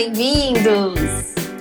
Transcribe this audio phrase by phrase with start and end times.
[0.00, 0.98] Bem-vindos!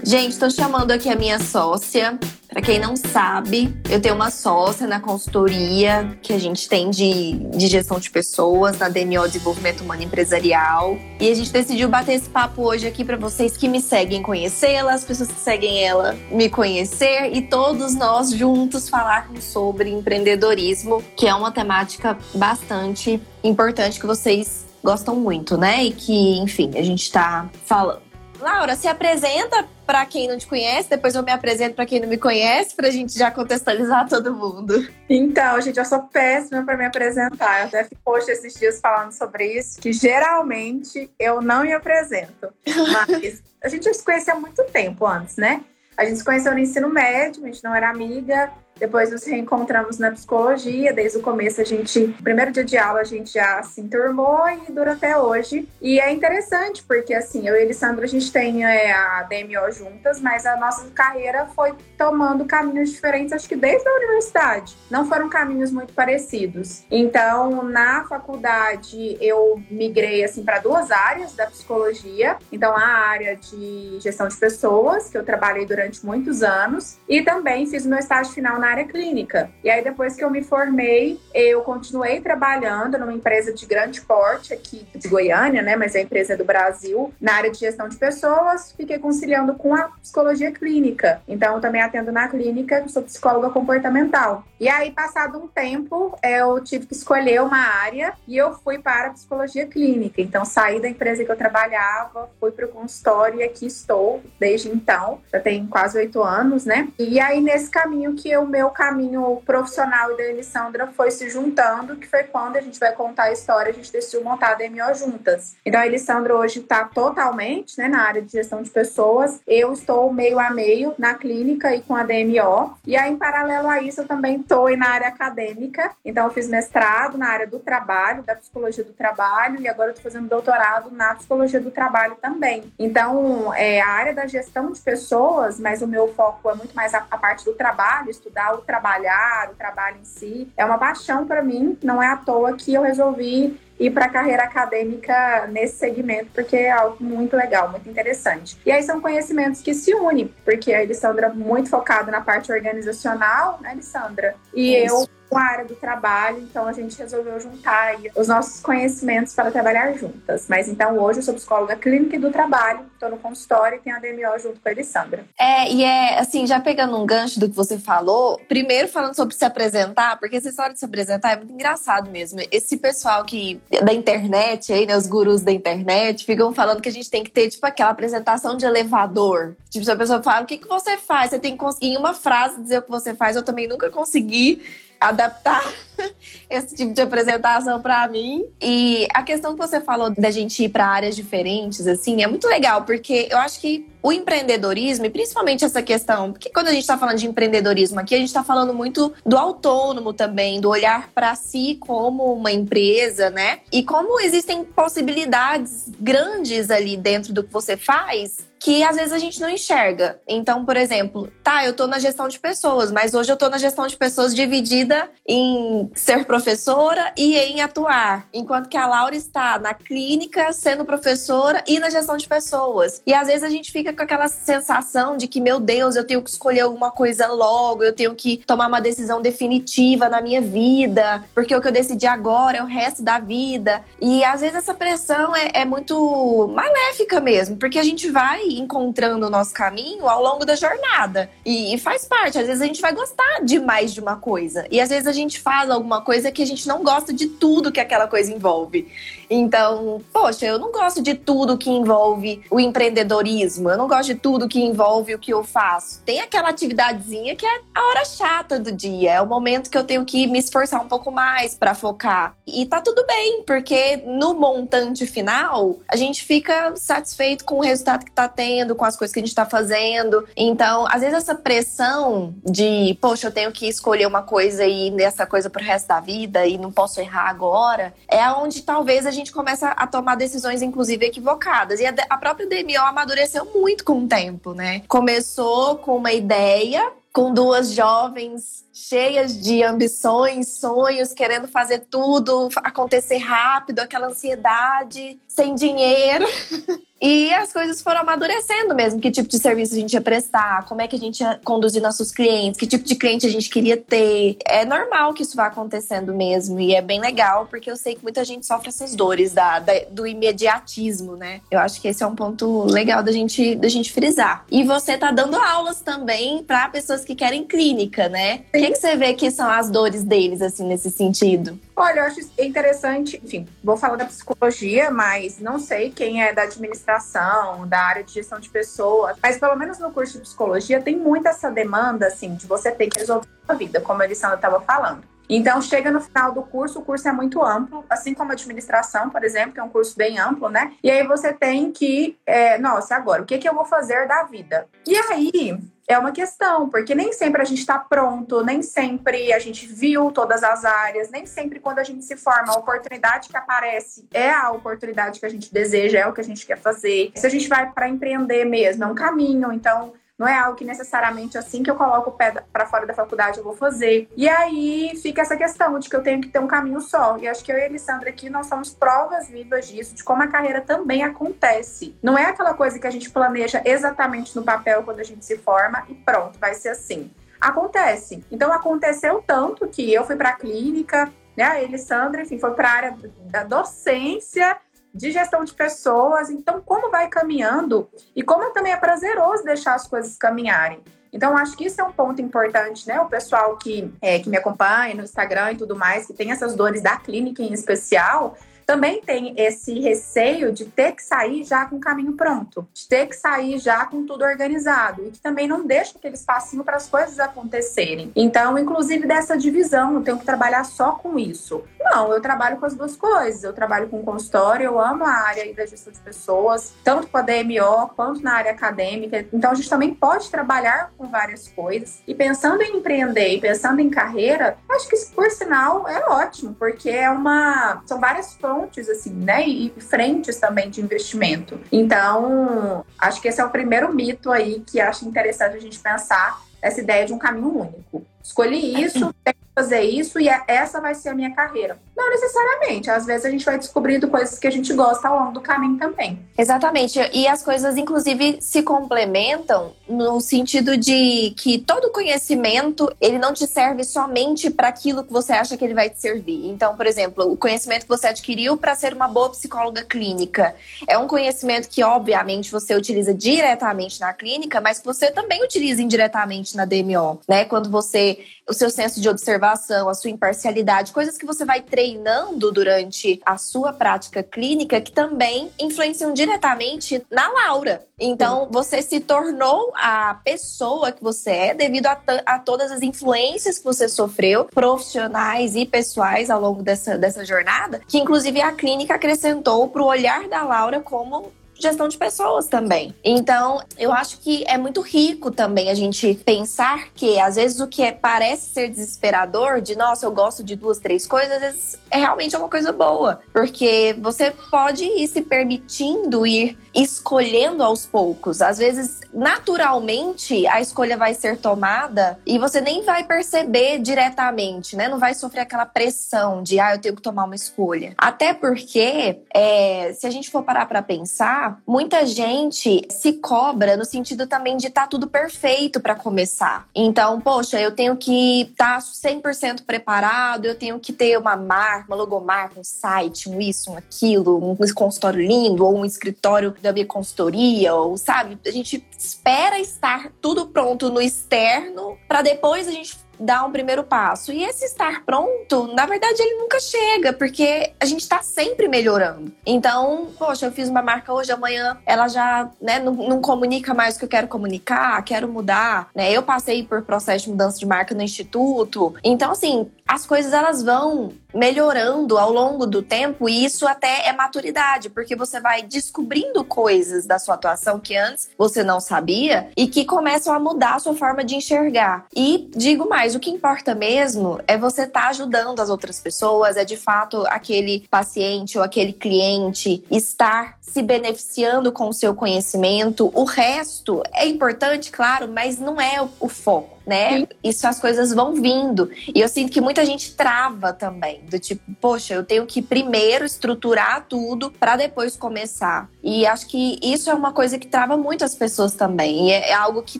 [0.02, 2.18] Gente, estou chamando aqui a minha sócia.
[2.48, 7.34] Para quem não sabe, eu tenho uma sócia na consultoria que a gente tem de,
[7.34, 10.98] de gestão de pessoas, na DMO Desenvolvimento Humano Empresarial.
[11.20, 14.94] E a gente decidiu bater esse papo hoje aqui para vocês que me seguem conhecê-la,
[14.94, 21.28] as pessoas que seguem ela me conhecer e todos nós juntos falarmos sobre empreendedorismo, que
[21.28, 25.84] é uma temática bastante importante que vocês gostam muito, né?
[25.84, 28.09] E que, enfim, a gente está falando.
[28.40, 32.08] Laura, se apresenta para quem não te conhece, depois eu me apresento para quem não
[32.08, 34.88] me conhece, para a gente já contextualizar todo mundo.
[35.10, 37.62] Então, gente, eu sou péssima para me apresentar.
[37.62, 42.54] Eu até post esses dias falando sobre isso, que geralmente eu não me apresento.
[42.66, 45.62] Mas a gente já se conhecia há muito tempo antes, né?
[45.98, 48.52] A gente se conheceu no ensino médio, a gente não era amiga.
[48.80, 53.04] Depois nos reencontramos na psicologia, desde o começo a gente, primeiro dia de aula a
[53.04, 55.68] gente já se enturmou e dura até hoje.
[55.82, 60.22] E é interessante porque assim, eu e a a gente tem é, a DMO juntas,
[60.22, 64.76] mas a nossa carreira foi tomando caminhos diferentes, acho que desde a universidade.
[64.90, 66.84] Não foram caminhos muito parecidos.
[66.90, 72.38] Então, na faculdade eu migrei assim para duas áreas da psicologia.
[72.52, 77.66] Então, a área de gestão de pessoas, que eu trabalhei durante muitos anos, e também
[77.68, 79.50] fiz meu estágio final na área clínica.
[79.64, 84.54] E aí, depois que eu me formei, eu continuei trabalhando numa empresa de grande porte
[84.54, 85.76] aqui de Goiânia, né?
[85.76, 89.74] Mas a empresa é do Brasil, na área de gestão de pessoas, fiquei conciliando com
[89.74, 91.22] a psicologia clínica.
[91.28, 94.44] Então, eu também atendo na clínica, sou psicóloga comportamental.
[94.60, 99.08] E aí, passado um tempo, eu tive que escolher uma área e eu fui para
[99.08, 100.22] a psicologia clínica.
[100.22, 104.70] Então, saí da empresa que eu trabalhava, fui para o consultório e aqui estou desde
[104.70, 105.22] então.
[105.32, 106.90] Já tem quase oito anos, né?
[107.00, 111.96] E aí, nesse caminho que o meu caminho profissional e da Elissandra foi se juntando,
[111.96, 114.94] que foi quando a gente vai contar a história, a gente decidiu montar a DMO
[114.94, 115.56] juntas.
[115.66, 119.40] Então, a Elissandra hoje está totalmente né, na área de gestão de pessoas.
[119.48, 122.78] Eu estou meio a meio na clínica e com a DMO.
[122.86, 125.92] E aí, em paralelo a isso, eu também estou na área acadêmica.
[126.04, 130.04] Então, eu fiz mestrado na área do trabalho, da psicologia do trabalho, e agora estou
[130.04, 132.74] fazendo doutorado na psicologia do trabalho também.
[132.78, 136.94] Então, é a área da gestão de pessoas, mas o meu foco é muito mais
[136.94, 140.52] a, a parte do trabalho, estudar o trabalhar, o trabalho em si.
[140.56, 144.10] É uma paixão para mim, não é à toa que eu resolvi ir para a
[144.10, 148.58] carreira acadêmica nesse segmento, porque é algo muito legal, muito interessante.
[148.66, 152.52] E aí são conhecimentos que se unem, porque a Elisandra é muito focada na parte
[152.52, 154.36] organizacional, né, Elisandra?
[154.54, 154.96] E Isso.
[154.96, 159.52] eu com a área do trabalho, então a gente resolveu juntar os nossos conhecimentos para
[159.52, 160.46] trabalhar juntas.
[160.50, 163.96] Mas então hoje eu sou psicóloga clínica e do trabalho, estou no consultório e tenho
[163.96, 165.26] a DMO junto com a Alessandra.
[165.40, 169.36] É, e é assim, já pegando um gancho do que você falou, primeiro falando sobre
[169.36, 172.40] se apresentar, porque essa história de se apresentar é muito engraçado mesmo.
[172.52, 176.92] Esse pessoal que da internet aí, né, os gurus da internet, ficam falando que a
[176.92, 179.56] gente tem que ter tipo aquela apresentação de elevador.
[179.70, 181.30] Tipo, se a pessoa fala, o que, que você faz?
[181.30, 183.36] Você tem que conseguir em uma frase dizer o que você faz.
[183.36, 184.62] Eu também nunca consegui
[185.00, 185.64] adaptar
[186.50, 188.46] esse tipo de apresentação para mim.
[188.62, 192.48] E a questão que você falou da gente ir para áreas diferentes, assim, é muito
[192.48, 196.82] legal, porque eu acho que o empreendedorismo, e principalmente essa questão, porque quando a gente
[196.82, 201.10] está falando de empreendedorismo aqui, a gente está falando muito do autônomo também, do olhar
[201.14, 203.60] para si como uma empresa, né?
[203.72, 209.18] E como existem possibilidades grandes ali dentro do que você faz que às vezes a
[209.18, 210.20] gente não enxerga.
[210.28, 213.58] Então, por exemplo, tá, eu tô na gestão de pessoas, mas hoje eu tô na
[213.58, 219.58] gestão de pessoas dividida em ser professora e em atuar, enquanto que a Laura está
[219.58, 223.02] na clínica sendo professora e na gestão de pessoas.
[223.08, 226.22] E às vezes a gente fica com aquela sensação de que, meu Deus, eu tenho
[226.22, 231.24] que escolher alguma coisa logo, eu tenho que tomar uma decisão definitiva na minha vida,
[231.34, 233.84] porque o que eu decidi agora é o resto da vida.
[234.02, 239.28] E às vezes essa pressão é, é muito maléfica mesmo, porque a gente vai encontrando
[239.28, 241.30] o nosso caminho ao longo da jornada.
[241.46, 242.38] E, e, faz parte.
[242.38, 244.66] Às vezes a gente vai gostar de mais de uma coisa.
[244.72, 247.72] E às vezes a gente faz alguma coisa que a gente não gosta de tudo
[247.72, 248.88] que aquela coisa envolve.
[249.30, 253.70] Então, poxa, eu não gosto de tudo que envolve o empreendedorismo.
[253.70, 256.02] Eu não gosto de tudo que envolve o que eu faço.
[256.04, 259.86] Tem aquela atividadezinha que é a hora chata do dia, é o momento que eu
[259.86, 262.36] tenho que me esforçar um pouco mais para focar.
[262.46, 268.04] E tá tudo bem, porque no montante final, a gente fica satisfeito com o resultado
[268.04, 270.28] que tá tendo, com as coisas que a gente tá fazendo.
[270.36, 275.26] Então, às vezes essa pressão de, poxa, eu tenho que escolher uma coisa e nessa
[275.26, 279.32] coisa pro resto da vida e não posso errar agora, é onde talvez a gente
[279.32, 281.80] começa a tomar decisões, inclusive, equivocadas.
[281.80, 284.82] E a própria DMO amadureceu muito com o tempo, né?
[284.88, 293.18] Começou com uma ideia, com duas jovens cheias de ambições, sonhos, querendo fazer tudo acontecer
[293.18, 296.26] rápido, aquela ansiedade, sem dinheiro.
[297.02, 299.00] E as coisas foram amadurecendo mesmo.
[299.00, 301.82] Que tipo de serviço a gente ia prestar, como é que a gente ia conduzir
[301.82, 304.38] nossos clientes, que tipo de cliente a gente queria ter.
[304.46, 306.60] É normal que isso vá acontecendo mesmo.
[306.60, 309.74] E é bem legal, porque eu sei que muita gente sofre essas dores da, da
[309.90, 311.42] do imediatismo, né?
[311.50, 314.46] Eu acho que esse é um ponto legal da gente, da gente frisar.
[314.52, 318.42] E você tá dando aulas também para pessoas que querem clínica, né?
[318.70, 321.60] Que, que você vê que são as dores deles, assim, nesse sentido?
[321.76, 326.44] Olha, eu acho interessante, enfim, vou falar da psicologia, mas não sei quem é da
[326.44, 330.98] administração, da área de gestão de pessoas, mas pelo menos no curso de psicologia tem
[330.98, 334.60] muita essa demanda, assim, de você ter que resolver a vida, como a Alessandra estava
[334.62, 335.04] falando.
[335.30, 339.10] Então, chega no final do curso, o curso é muito amplo, assim como a administração,
[339.10, 340.74] por exemplo, que é um curso bem amplo, né?
[340.84, 344.24] E aí você tem que, é, nossa, agora, o que, que eu vou fazer da
[344.24, 344.68] vida?
[344.88, 345.60] E aí,
[345.90, 350.12] é uma questão, porque nem sempre a gente está pronto, nem sempre a gente viu
[350.12, 354.32] todas as áreas, nem sempre quando a gente se forma, a oportunidade que aparece é
[354.32, 357.12] a oportunidade que a gente deseja, é o que a gente quer fazer.
[357.16, 360.66] Se a gente vai para empreender mesmo, é um caminho, então não é algo que
[360.66, 364.10] necessariamente assim que eu coloco o pé para fora da faculdade eu vou fazer.
[364.18, 367.18] E aí fica essa questão de que eu tenho que ter um caminho só.
[367.18, 370.22] E acho que eu e a Alessandra aqui nós somos provas vivas disso, de como
[370.22, 371.96] a carreira também acontece.
[372.04, 375.38] Não é aquela coisa que a gente planeja exatamente no papel quando a gente se
[375.38, 377.10] forma e pronto, vai ser assim.
[377.40, 378.22] Acontece.
[378.30, 381.46] Então aconteceu tanto que eu fui para a clínica, né?
[381.46, 382.98] A Alessandra, enfim, foi para a área
[383.32, 384.58] da docência
[384.94, 386.30] de gestão de pessoas.
[386.30, 390.82] Então, como vai caminhando e como também é prazeroso deixar as coisas caminharem.
[391.12, 393.00] Então, acho que isso é um ponto importante, né?
[393.02, 396.56] O pessoal que, é, que me acompanha no Instagram e tudo mais, que tem essas
[396.56, 398.38] dores da clínica em especial,
[398.70, 403.08] também tem esse receio de ter que sair já com o caminho pronto, de ter
[403.08, 406.88] que sair já com tudo organizado e que também não deixa aquele espacinho para as
[406.88, 408.12] coisas acontecerem.
[408.16, 411.64] Então, inclusive dessa divisão, eu tenho que trabalhar só com isso.
[411.80, 413.44] Não, eu trabalho com as duas coisas.
[413.44, 417.24] Eu trabalho com consultório, eu amo a área da gestão de pessoas, tanto com a
[417.24, 419.26] DMO quanto na área acadêmica.
[419.34, 422.04] Então, a gente também pode trabalhar com várias coisas.
[422.08, 426.92] E pensando em empreender e pensando em carreira, acho que por sinal, é ótimo, porque
[426.92, 427.82] é uma.
[427.88, 428.59] São várias fontes,
[428.90, 429.48] assim, né?
[429.48, 431.60] E frentes também de investimento.
[431.72, 436.42] Então, acho que esse é o primeiro mito aí que acho interessante a gente pensar
[436.62, 438.06] essa ideia de um caminho único.
[438.24, 441.78] Escolhi isso, tenho que fazer isso e é, essa vai ser a minha carreira.
[441.96, 442.90] Não necessariamente.
[442.90, 445.78] Às vezes a gente vai descobrindo coisas que a gente gosta ao longo do caminho
[445.78, 446.18] também.
[446.38, 446.98] Exatamente.
[447.12, 453.46] E as coisas, inclusive, se complementam no sentido de que todo conhecimento ele não te
[453.46, 456.48] serve somente para aquilo que você acha que ele vai te servir.
[456.48, 460.56] Então, por exemplo, o conhecimento que você adquiriu para ser uma boa psicóloga clínica
[460.88, 465.82] é um conhecimento que, obviamente, você utiliza diretamente na clínica, mas que você também utiliza
[465.82, 467.44] indiretamente na DMO, né?
[467.44, 468.09] Quando você
[468.48, 473.38] o seu senso de observação, a sua imparcialidade, coisas que você vai treinando durante a
[473.38, 477.86] sua prática clínica que também influenciam diretamente na Laura.
[478.00, 483.58] Então, você se tornou a pessoa que você é devido a, a, todas as influências
[483.58, 488.96] que você sofreu, profissionais e pessoais, ao longo dessa, dessa jornada, que inclusive a clínica
[488.96, 492.96] acrescentou para o olhar da Laura como gestão de pessoas também.
[493.04, 497.68] Então, eu acho que é muito rico também a gente pensar que, às vezes, o
[497.68, 501.80] que é, parece ser desesperador, de nossa, eu gosto de duas, três coisas, às vezes
[501.92, 503.20] é realmente uma coisa boa.
[503.34, 508.42] Porque você pode ir se permitindo ir escolhendo aos poucos.
[508.42, 514.88] Às vezes, naturalmente, a escolha vai ser tomada e você nem vai perceber diretamente, né?
[514.88, 517.94] Não vai sofrer aquela pressão de, ah, eu tenho que tomar uma escolha.
[517.98, 523.86] Até porque, é, se a gente for parar para pensar, muita gente se cobra no
[523.86, 526.68] sentido também de estar tá tudo perfeito para começar.
[526.74, 531.86] Então, poxa, eu tenho que estar tá 100% preparado, eu tenho que ter uma marca,
[531.88, 536.86] uma logomarca, um site, um isso, um aquilo, um consultório lindo ou um escritório minha
[536.86, 538.38] consultoria, ou sabe?
[538.46, 543.84] A gente espera estar tudo pronto no externo para depois a gente dar um primeiro
[543.84, 544.32] passo.
[544.32, 549.32] E esse estar pronto, na verdade, ele nunca chega, porque a gente está sempre melhorando.
[549.46, 553.96] Então, poxa, eu fiz uma marca hoje, amanhã ela já né, não, não, comunica mais
[553.96, 555.90] o que eu quero comunicar, quero mudar.
[555.94, 556.12] Né?
[556.12, 558.96] Eu passei por processo de mudança de marca no instituto.
[559.04, 564.14] Então, assim, as coisas elas vão melhorando ao longo do tempo e isso até é
[564.14, 569.68] maturidade, porque você vai descobrindo coisas da sua atuação que antes você não sabia e
[569.68, 572.06] que começam a mudar a sua forma de enxergar.
[572.16, 576.58] E digo mais, o que importa mesmo é você estar tá ajudando as outras pessoas,
[576.58, 583.12] é de fato aquele paciente ou aquele cliente estar se beneficiando com o seu conhecimento.
[583.14, 587.20] O resto é importante, claro, mas não é o foco né?
[587.20, 587.28] Sim.
[587.44, 588.90] Isso as coisas vão vindo.
[589.14, 593.24] E eu sinto que muita gente trava também, do tipo, poxa, eu tenho que primeiro
[593.24, 595.88] estruturar tudo para depois começar.
[596.04, 599.30] E acho que isso é uma coisa que trava muitas pessoas também.
[599.30, 600.00] E é algo que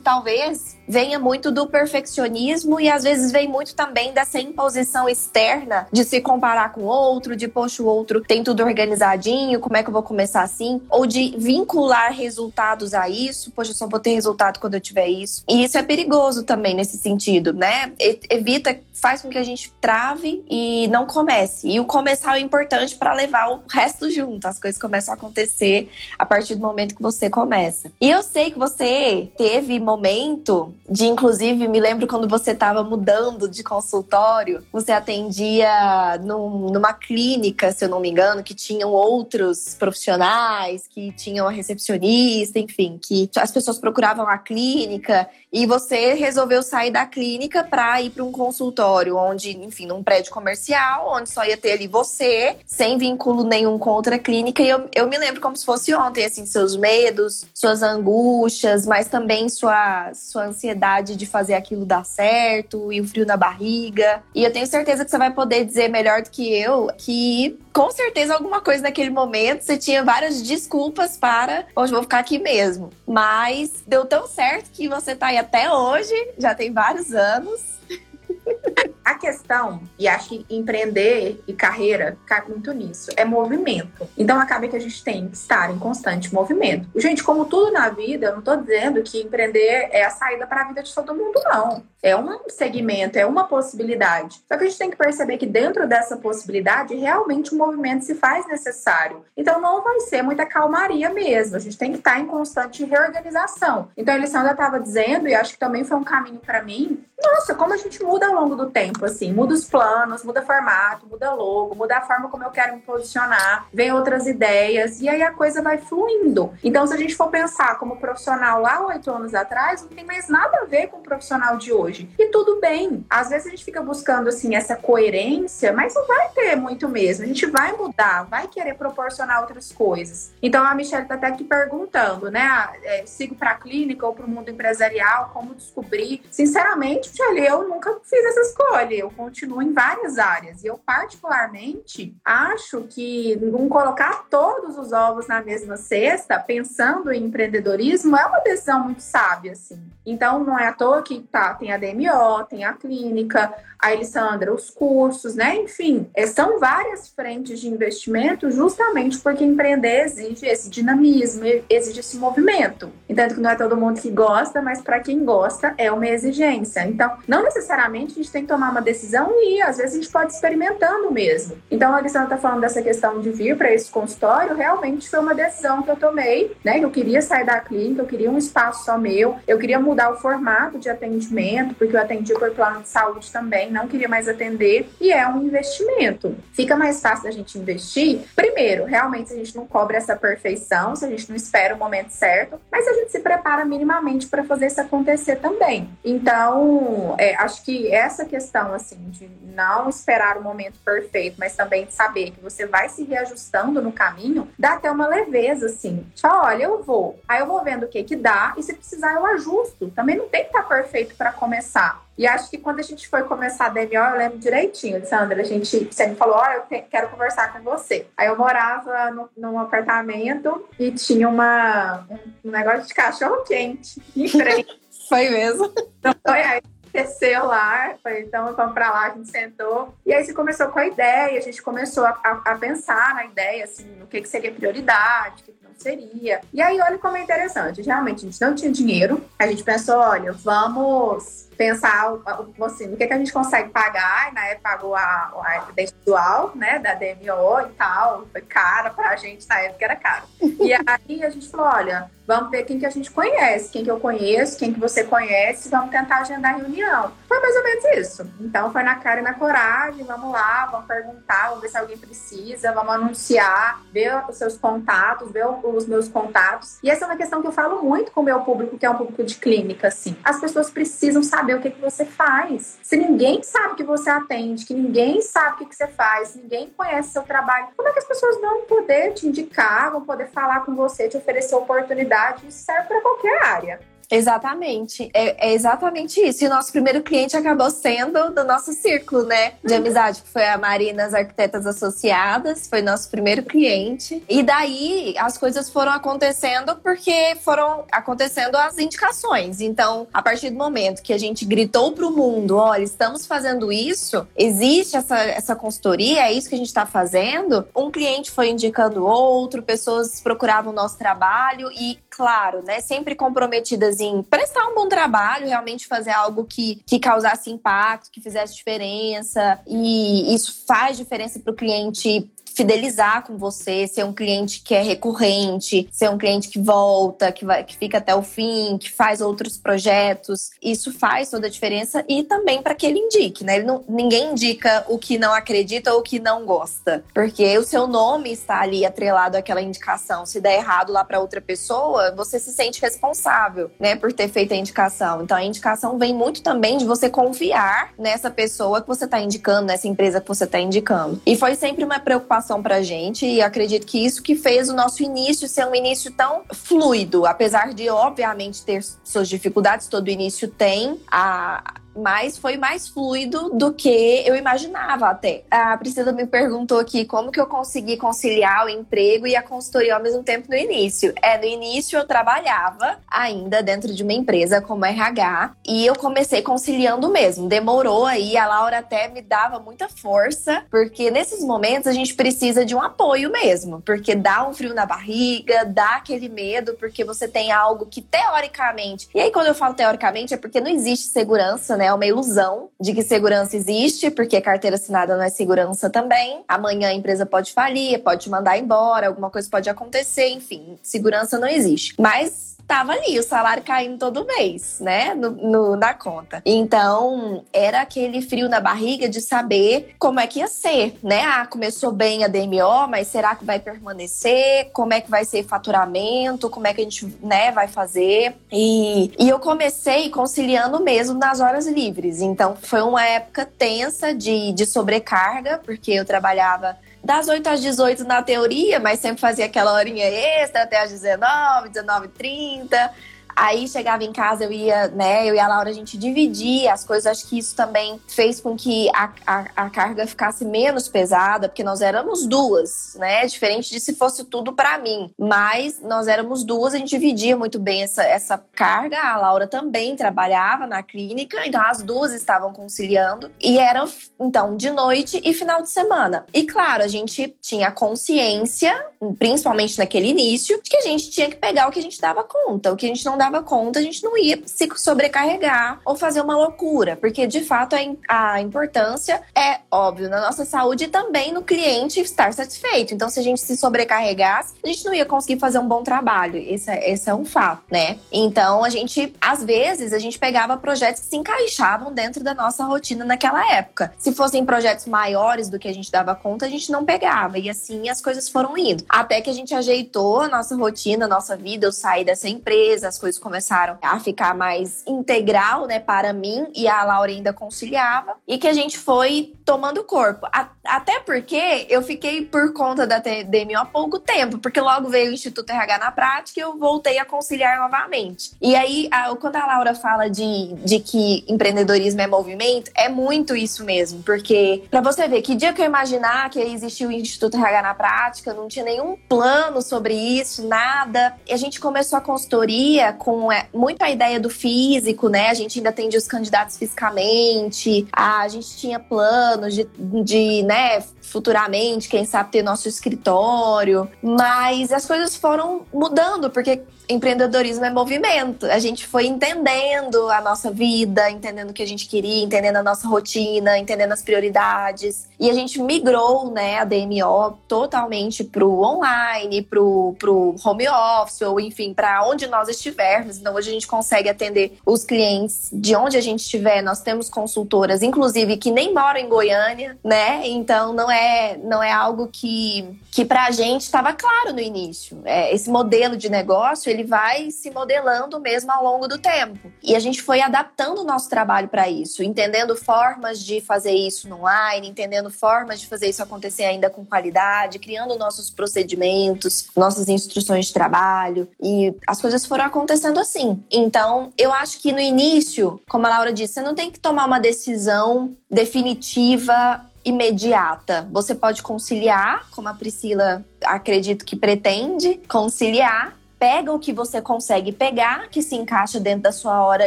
[0.00, 6.02] talvez venha muito do perfeccionismo e às vezes vem muito também dessa imposição externa de
[6.02, 9.88] se comparar com o outro, de poxa, o outro tem tudo organizadinho, como é que
[9.88, 10.59] eu vou começar assim?
[10.88, 15.08] Ou de vincular resultados a isso, poxa, eu só vou ter resultado quando eu tiver
[15.08, 15.42] isso.
[15.48, 17.92] E isso é perigoso também nesse sentido, né?
[18.28, 21.68] Evita, faz com que a gente trave e não comece.
[21.68, 24.46] E o começar é importante para levar o resto junto.
[24.46, 27.90] As coisas começam a acontecer a partir do momento que você começa.
[28.00, 33.48] E eu sei que você teve momento de inclusive me lembro quando você estava mudando
[33.48, 39.74] de consultório, você atendia num, numa clínica, se eu não me engano, que tinham outros
[39.78, 40.49] profissionais,
[40.88, 46.90] que tinham a recepcionista, enfim, que as pessoas procuravam a clínica e você resolveu sair
[46.90, 51.56] da clínica para ir para um consultório onde, enfim, num prédio comercial, onde só ia
[51.56, 54.62] ter ali você, sem vínculo nenhum com outra clínica.
[54.62, 59.08] E eu, eu me lembro como se fosse ontem, assim, seus medos, suas angústias, mas
[59.08, 64.22] também sua, sua ansiedade de fazer aquilo dar certo e o frio na barriga.
[64.34, 67.90] E eu tenho certeza que você vai poder dizer melhor do que eu que com
[67.90, 72.90] certeza alguma coisa naquele momento você tinha várias desculpas para hoje vou ficar aqui mesmo.
[73.06, 77.60] Mas deu tão certo que você tá aí até hoje, já tem vários anos.
[79.04, 84.08] A questão, e acho que empreender e carreira cai muito nisso, é movimento.
[84.16, 86.88] Então acaba que a gente tem que estar em constante movimento.
[86.96, 90.62] Gente, como tudo na vida, eu não estou dizendo que empreender é a saída para
[90.62, 91.82] a vida de todo mundo, não.
[92.02, 94.40] É um segmento, é uma possibilidade.
[94.48, 98.14] Só que a gente tem que perceber que dentro dessa possibilidade, realmente o movimento se
[98.14, 99.22] faz necessário.
[99.36, 101.56] Então não vai ser muita calmaria mesmo.
[101.56, 103.88] A gente tem que estar em constante reorganização.
[103.96, 107.54] Então a Alessandra estava dizendo, e acho que também foi um caminho para mim, nossa,
[107.54, 111.32] como a gente muda ao longo do tempo, assim, muda os planos, muda formato, muda
[111.32, 115.32] logo, muda a forma como eu quero me posicionar, vem outras ideias, e aí a
[115.32, 116.52] coisa vai fluindo.
[116.62, 120.28] Então, se a gente for pensar como profissional lá oito anos atrás, não tem mais
[120.28, 122.08] nada a ver com o profissional de hoje.
[122.18, 123.04] E tudo bem.
[123.08, 127.24] Às vezes a gente fica buscando, assim, essa coerência, mas não vai ter muito mesmo.
[127.24, 130.32] A gente vai mudar, vai querer proporcionar outras coisas.
[130.42, 132.42] Então, a Michelle tá até aqui perguntando, né?
[132.42, 136.22] Ah, é, sigo para a clínica ou para o mundo empresarial, como descobrir?
[136.30, 138.40] Sinceramente, olha, eu nunca fiz essa
[138.80, 140.62] escolha, eu continuo em várias áreas.
[140.62, 147.24] E eu, particularmente, acho que não colocar todos os ovos na mesma cesta, pensando em
[147.24, 149.80] empreendedorismo, é uma decisão muito sábia, assim.
[150.04, 154.52] Então, não é à toa que tá, tem a DMO, tem a clínica, a Elisandra,
[154.52, 155.56] os cursos, né?
[155.56, 162.16] Enfim, é, são várias frentes de investimento justamente porque empreender exige esse dinamismo, exige esse
[162.16, 162.90] movimento.
[163.08, 166.86] Então, que não é todo mundo que gosta, mas para quem gosta é uma exigência.
[166.86, 170.10] Então, não necessariamente a gente tem que tomar uma decisão e às vezes a gente
[170.10, 171.56] pode ir experimentando mesmo.
[171.70, 175.34] Então, a Elisandra está falando dessa questão de vir para esse consultório, realmente foi uma
[175.34, 176.78] decisão que eu tomei, né?
[176.80, 180.16] Eu queria sair da clínica, eu queria um espaço só meu, eu queria mudar o
[180.16, 184.90] formato de atendimento, porque eu atendi por plano de saúde também não queria mais atender,
[185.00, 186.36] e é um investimento.
[186.52, 191.04] Fica mais fácil a gente investir, primeiro, realmente a gente não cobra essa perfeição, se
[191.04, 194.66] a gente não espera o momento certo, mas a gente se prepara minimamente para fazer
[194.66, 195.88] isso acontecer também.
[196.04, 201.86] Então, é, acho que essa questão, assim, de não esperar o momento perfeito, mas também
[201.86, 206.06] de saber que você vai se reajustando no caminho, dá até uma leveza, assim.
[206.14, 209.14] Só, olha, eu vou, aí eu vou vendo o que que dá, e se precisar
[209.14, 209.90] eu ajusto.
[209.90, 212.04] Também não tem que estar perfeito para começar.
[212.16, 215.44] E acho que quando a gente foi começar a DMO, eu lembro direitinho, Sandra, a
[215.44, 218.06] gente, você me falou, ó, oh, eu quero conversar com você.
[218.16, 222.06] Aí eu morava no, num apartamento e tinha uma,
[222.44, 224.68] um negócio de cachorro quente em frente.
[225.08, 225.72] foi mesmo?
[225.98, 226.60] Então foi aí
[226.92, 229.94] desceu lá, foi, então vamos para lá, a gente sentou.
[230.04, 233.24] E aí você começou com a ideia, a gente começou a, a, a pensar na
[233.24, 236.40] ideia, assim, no que, que seria prioridade, o que, que não seria.
[236.52, 237.82] E aí, olha como é interessante.
[237.82, 242.14] Realmente, a gente não tinha dinheiro, a gente pensou, olha, vamos pensar
[242.62, 244.30] assim, o que, que a gente consegue pagar.
[244.30, 248.26] E na época pagou a, a visual, né, da DMO e tal.
[248.32, 250.24] Foi cara pra gente, na época era caro.
[250.40, 253.90] E aí a gente falou, olha, vamos ver quem que a gente conhece, quem que
[253.90, 257.10] eu conheço, quem que você conhece, vamos tentar agendar reunião.
[257.26, 258.30] Foi mais ou menos isso.
[258.40, 261.98] Então foi na cara e na coragem, vamos lá, vamos perguntar, vamos ver se alguém
[261.98, 266.78] precisa, vamos anunciar, ver os seus contatos, ver os meus contatos.
[266.84, 268.90] E essa é uma questão que eu falo muito com o meu público, que é
[268.90, 270.16] um público de clínica, assim.
[270.22, 272.78] As pessoas precisam saber o que, que você faz.
[272.82, 276.70] Se ninguém sabe que você atende, que ninguém sabe o que, que você faz, ninguém
[276.76, 280.64] conhece seu trabalho, como é que as pessoas vão poder te indicar, vão poder falar
[280.64, 282.46] com você, te oferecer oportunidade?
[282.46, 283.80] Isso serve para qualquer área.
[284.10, 285.08] Exatamente.
[285.14, 286.42] É, é, exatamente isso.
[286.42, 289.52] E o nosso primeiro cliente acabou sendo do nosso círculo, né?
[289.64, 289.78] De uhum.
[289.78, 294.22] amizade, que foi a Marinas Arquitetas Associadas, foi nosso primeiro cliente.
[294.28, 299.60] E daí as coisas foram acontecendo porque foram acontecendo as indicações.
[299.60, 303.72] Então, a partir do momento que a gente gritou para o mundo: olha, estamos fazendo
[303.72, 307.66] isso, existe essa, essa consultoria, é isso que a gente está fazendo.
[307.76, 313.98] Um cliente foi indicando outro, pessoas procuravam o nosso trabalho e, claro, né, sempre comprometidas
[313.98, 319.58] em prestar um bom trabalho, realmente fazer algo que, que causasse impacto, que fizesse diferença.
[319.66, 324.82] E isso faz diferença para o cliente fidelizar com você, ser um cliente que é
[324.82, 329.22] recorrente, ser um cliente que volta, que, vai, que fica até o fim, que faz
[329.22, 330.50] outros projetos.
[330.62, 333.56] Isso faz toda a diferença e também para que ele indique, né?
[333.56, 337.64] Ele não, ninguém indica o que não acredita ou o que não gosta, porque o
[337.64, 340.26] seu nome está ali atrelado àquela indicação.
[340.26, 344.52] Se der errado lá para outra pessoa, você se sente responsável, né, por ter feito
[344.52, 345.22] a indicação.
[345.22, 349.68] Então a indicação vem muito também de você confiar nessa pessoa que você está indicando,
[349.68, 351.22] nessa empresa que você está indicando.
[351.24, 354.74] E foi sempre uma preocupação informação pra gente e acredito que isso que fez o
[354.74, 360.48] nosso início ser um início tão fluido, apesar de obviamente ter suas dificuldades, todo início
[360.48, 361.00] tem.
[361.08, 365.42] A, mas foi mais fluido do que eu imaginava até.
[365.50, 369.94] A Priscila me perguntou aqui como que eu consegui conciliar o emprego e a consultoria
[369.94, 371.12] ao mesmo tempo no início.
[371.22, 376.42] É, no início eu trabalhava ainda dentro de uma empresa como RH e eu comecei
[376.42, 377.48] conciliando mesmo.
[377.48, 382.64] Demorou aí, a Laura até me dava muita força, porque nesses momentos a gente precisa
[382.64, 387.26] de um apoio mesmo, porque dá um frio na barriga, dá aquele medo, porque você
[387.26, 389.08] tem algo que teoricamente.
[389.14, 391.89] E aí quando eu falo teoricamente é porque não existe segurança né?
[391.90, 396.44] É uma ilusão de que segurança existe, porque carteira assinada não é segurança também.
[396.46, 401.36] Amanhã a empresa pode falir, pode te mandar embora, alguma coisa pode acontecer, enfim, segurança
[401.36, 401.94] não existe.
[401.98, 405.12] Mas tava ali, o salário caindo todo mês, né?
[405.12, 406.40] No, no, na conta.
[406.46, 411.24] Então, era aquele frio na barriga de saber como é que ia ser, né?
[411.24, 414.70] Ah, começou bem a DMO, mas será que vai permanecer?
[414.72, 416.48] Como é que vai ser faturamento?
[416.48, 418.36] Como é que a gente, né, vai fazer?
[418.52, 422.20] E, e eu comecei conciliando mesmo nas horas livres.
[422.20, 428.04] Então, foi uma época tensa de, de sobrecarga, porque eu trabalhava das 8 às 18
[428.04, 432.90] na teoria, mas sempre fazia aquela horinha extra até às 19, 19 30
[433.34, 436.84] Aí chegava em casa, eu ia, né, eu e a Laura, a gente dividia as
[436.84, 437.06] coisas.
[437.06, 441.62] Acho que isso também fez com que a, a, a carga ficasse menos pesada, porque
[441.62, 443.26] nós éramos duas, né?
[443.26, 445.10] Diferente de se fosse tudo para mim.
[445.18, 448.98] Mas nós éramos duas, a gente dividia muito bem essa, essa carga.
[449.00, 453.30] A Laura também trabalhava na clínica, então as duas estavam conciliando.
[453.40, 453.88] E eram,
[454.18, 456.26] então, de noite e final de semana.
[456.32, 458.72] E claro, a gente tinha consciência,
[459.18, 462.24] principalmente naquele início, de que a gente tinha que pegar o que a gente dava
[462.24, 462.72] conta.
[462.72, 466.22] O que a gente não dava conta, a gente não ia se sobrecarregar ou fazer
[466.22, 467.76] uma loucura, porque de fato
[468.08, 472.94] a importância é óbvio na nossa saúde e também no cliente estar satisfeito.
[472.94, 476.36] Então, se a gente se sobrecarregasse, a gente não ia conseguir fazer um bom trabalho.
[476.36, 477.98] Esse é, esse é um fato, né?
[478.10, 482.64] Então, a gente, às vezes, a gente pegava projetos que se encaixavam dentro da nossa
[482.64, 483.92] rotina naquela época.
[483.98, 487.38] Se fossem projetos maiores do que a gente dava conta, a gente não pegava.
[487.38, 488.84] E assim as coisas foram indo.
[488.88, 491.66] Até que a gente ajeitou a nossa rotina, a nossa vida.
[491.66, 496.68] Eu saí dessa empresa, as coisas começaram a ficar mais integral, né, para mim e
[496.68, 500.26] a Laura ainda conciliava e que a gente foi tomando corpo.
[500.32, 505.10] A, até porque eu fiquei por conta da TDMO há pouco tempo, porque logo veio
[505.10, 508.32] o Instituto RH na prática e eu voltei a conciliar novamente.
[508.40, 513.34] E aí, a, quando a Laura fala de, de que empreendedorismo é movimento, é muito
[513.34, 517.36] isso mesmo, porque para você ver que dia que eu imaginar que existia o Instituto
[517.36, 521.16] RH na prática, não tinha nenhum plano sobre isso, nada.
[521.26, 525.30] E a gente começou a consultoria com é, muito a ideia do físico, né?
[525.30, 529.66] A gente ainda atendia os candidatos fisicamente, a gente tinha planos de,
[530.04, 537.64] de né, futuramente, quem sabe ter nosso escritório, mas as coisas foram mudando, porque empreendedorismo
[537.64, 538.46] é movimento.
[538.46, 542.62] A gente foi entendendo a nossa vida, entendendo o que a gente queria, entendendo a
[542.62, 545.08] nossa rotina, entendendo as prioridades.
[545.18, 551.38] E a gente migrou, né, a DMO totalmente pro online, pro, pro home office, ou
[551.38, 553.18] enfim, para onde nós estivermos.
[553.18, 556.62] Então, hoje a gente consegue atender os clientes de onde a gente estiver.
[556.62, 560.22] Nós temos consultoras, inclusive, que nem moram em Goiânia, né?
[560.26, 560.99] Então, não é,
[561.38, 565.00] não é algo que, que pra gente estava claro no início.
[565.04, 569.52] É, esse modelo de negócio, ele vai se modelando mesmo ao longo do tempo.
[569.62, 574.08] E a gente foi adaptando o nosso trabalho para isso, entendendo formas de fazer isso
[574.08, 579.88] no online, entendendo formas de fazer isso acontecer ainda com qualidade, criando nossos procedimentos, nossas
[579.88, 581.28] instruções de trabalho.
[581.42, 583.42] E as coisas foram acontecendo assim.
[583.50, 587.06] Então, eu acho que no início, como a Laura disse, você não tem que tomar
[587.06, 590.88] uma decisão definitiva imediata.
[590.90, 597.50] Você pode conciliar, como a Priscila acredito que pretende conciliar, pega o que você consegue
[597.50, 599.66] pegar, que se encaixa dentro da sua hora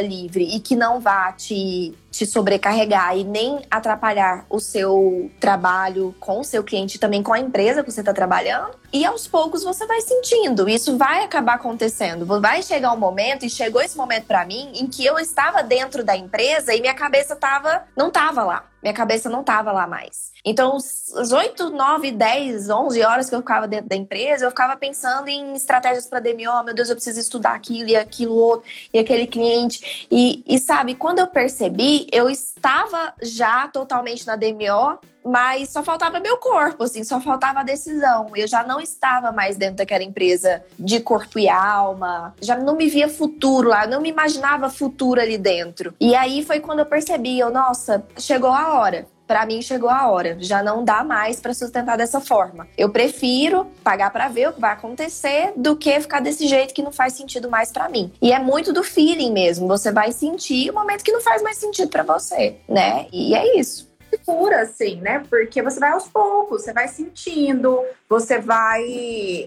[0.00, 6.40] livre e que não vá te te sobrecarregar e nem atrapalhar o seu trabalho com
[6.40, 8.76] o seu cliente, também com a empresa que você está trabalhando.
[8.92, 12.24] E aos poucos você vai sentindo, isso vai acabar acontecendo.
[12.40, 16.04] Vai chegar um momento, e chegou esse momento para mim, em que eu estava dentro
[16.04, 18.64] da empresa e minha cabeça tava, não estava lá.
[18.84, 20.30] Minha cabeça não estava lá mais.
[20.44, 24.76] Então, as 8, 9, 10, 11 horas que eu ficava dentro da empresa, eu ficava
[24.76, 26.50] pensando em estratégias para DMO.
[26.50, 30.06] Oh, meu Deus, eu preciso estudar aquilo e aquilo outro, e aquele cliente.
[30.10, 36.20] E, e sabe, quando eu percebi, eu estava já totalmente na DMO, mas só faltava
[36.20, 38.26] meu corpo, assim, só faltava a decisão.
[38.34, 42.88] Eu já não estava mais dentro daquela empresa de corpo e alma, já não me
[42.88, 45.94] via futuro lá, não me imaginava futuro ali dentro.
[45.98, 50.08] E aí foi quando eu percebi, eu, nossa, chegou a hora para mim chegou a
[50.08, 52.66] hora, já não dá mais para sustentar dessa forma.
[52.76, 56.82] Eu prefiro pagar para ver o que vai acontecer do que ficar desse jeito que
[56.82, 58.12] não faz sentido mais para mim.
[58.20, 61.56] E é muito do feeling mesmo, você vai sentir o momento que não faz mais
[61.56, 63.06] sentido para você, né?
[63.12, 63.93] E é isso
[64.24, 65.22] segura, assim, né?
[65.28, 68.82] Porque você vai aos poucos, você vai sentindo, você vai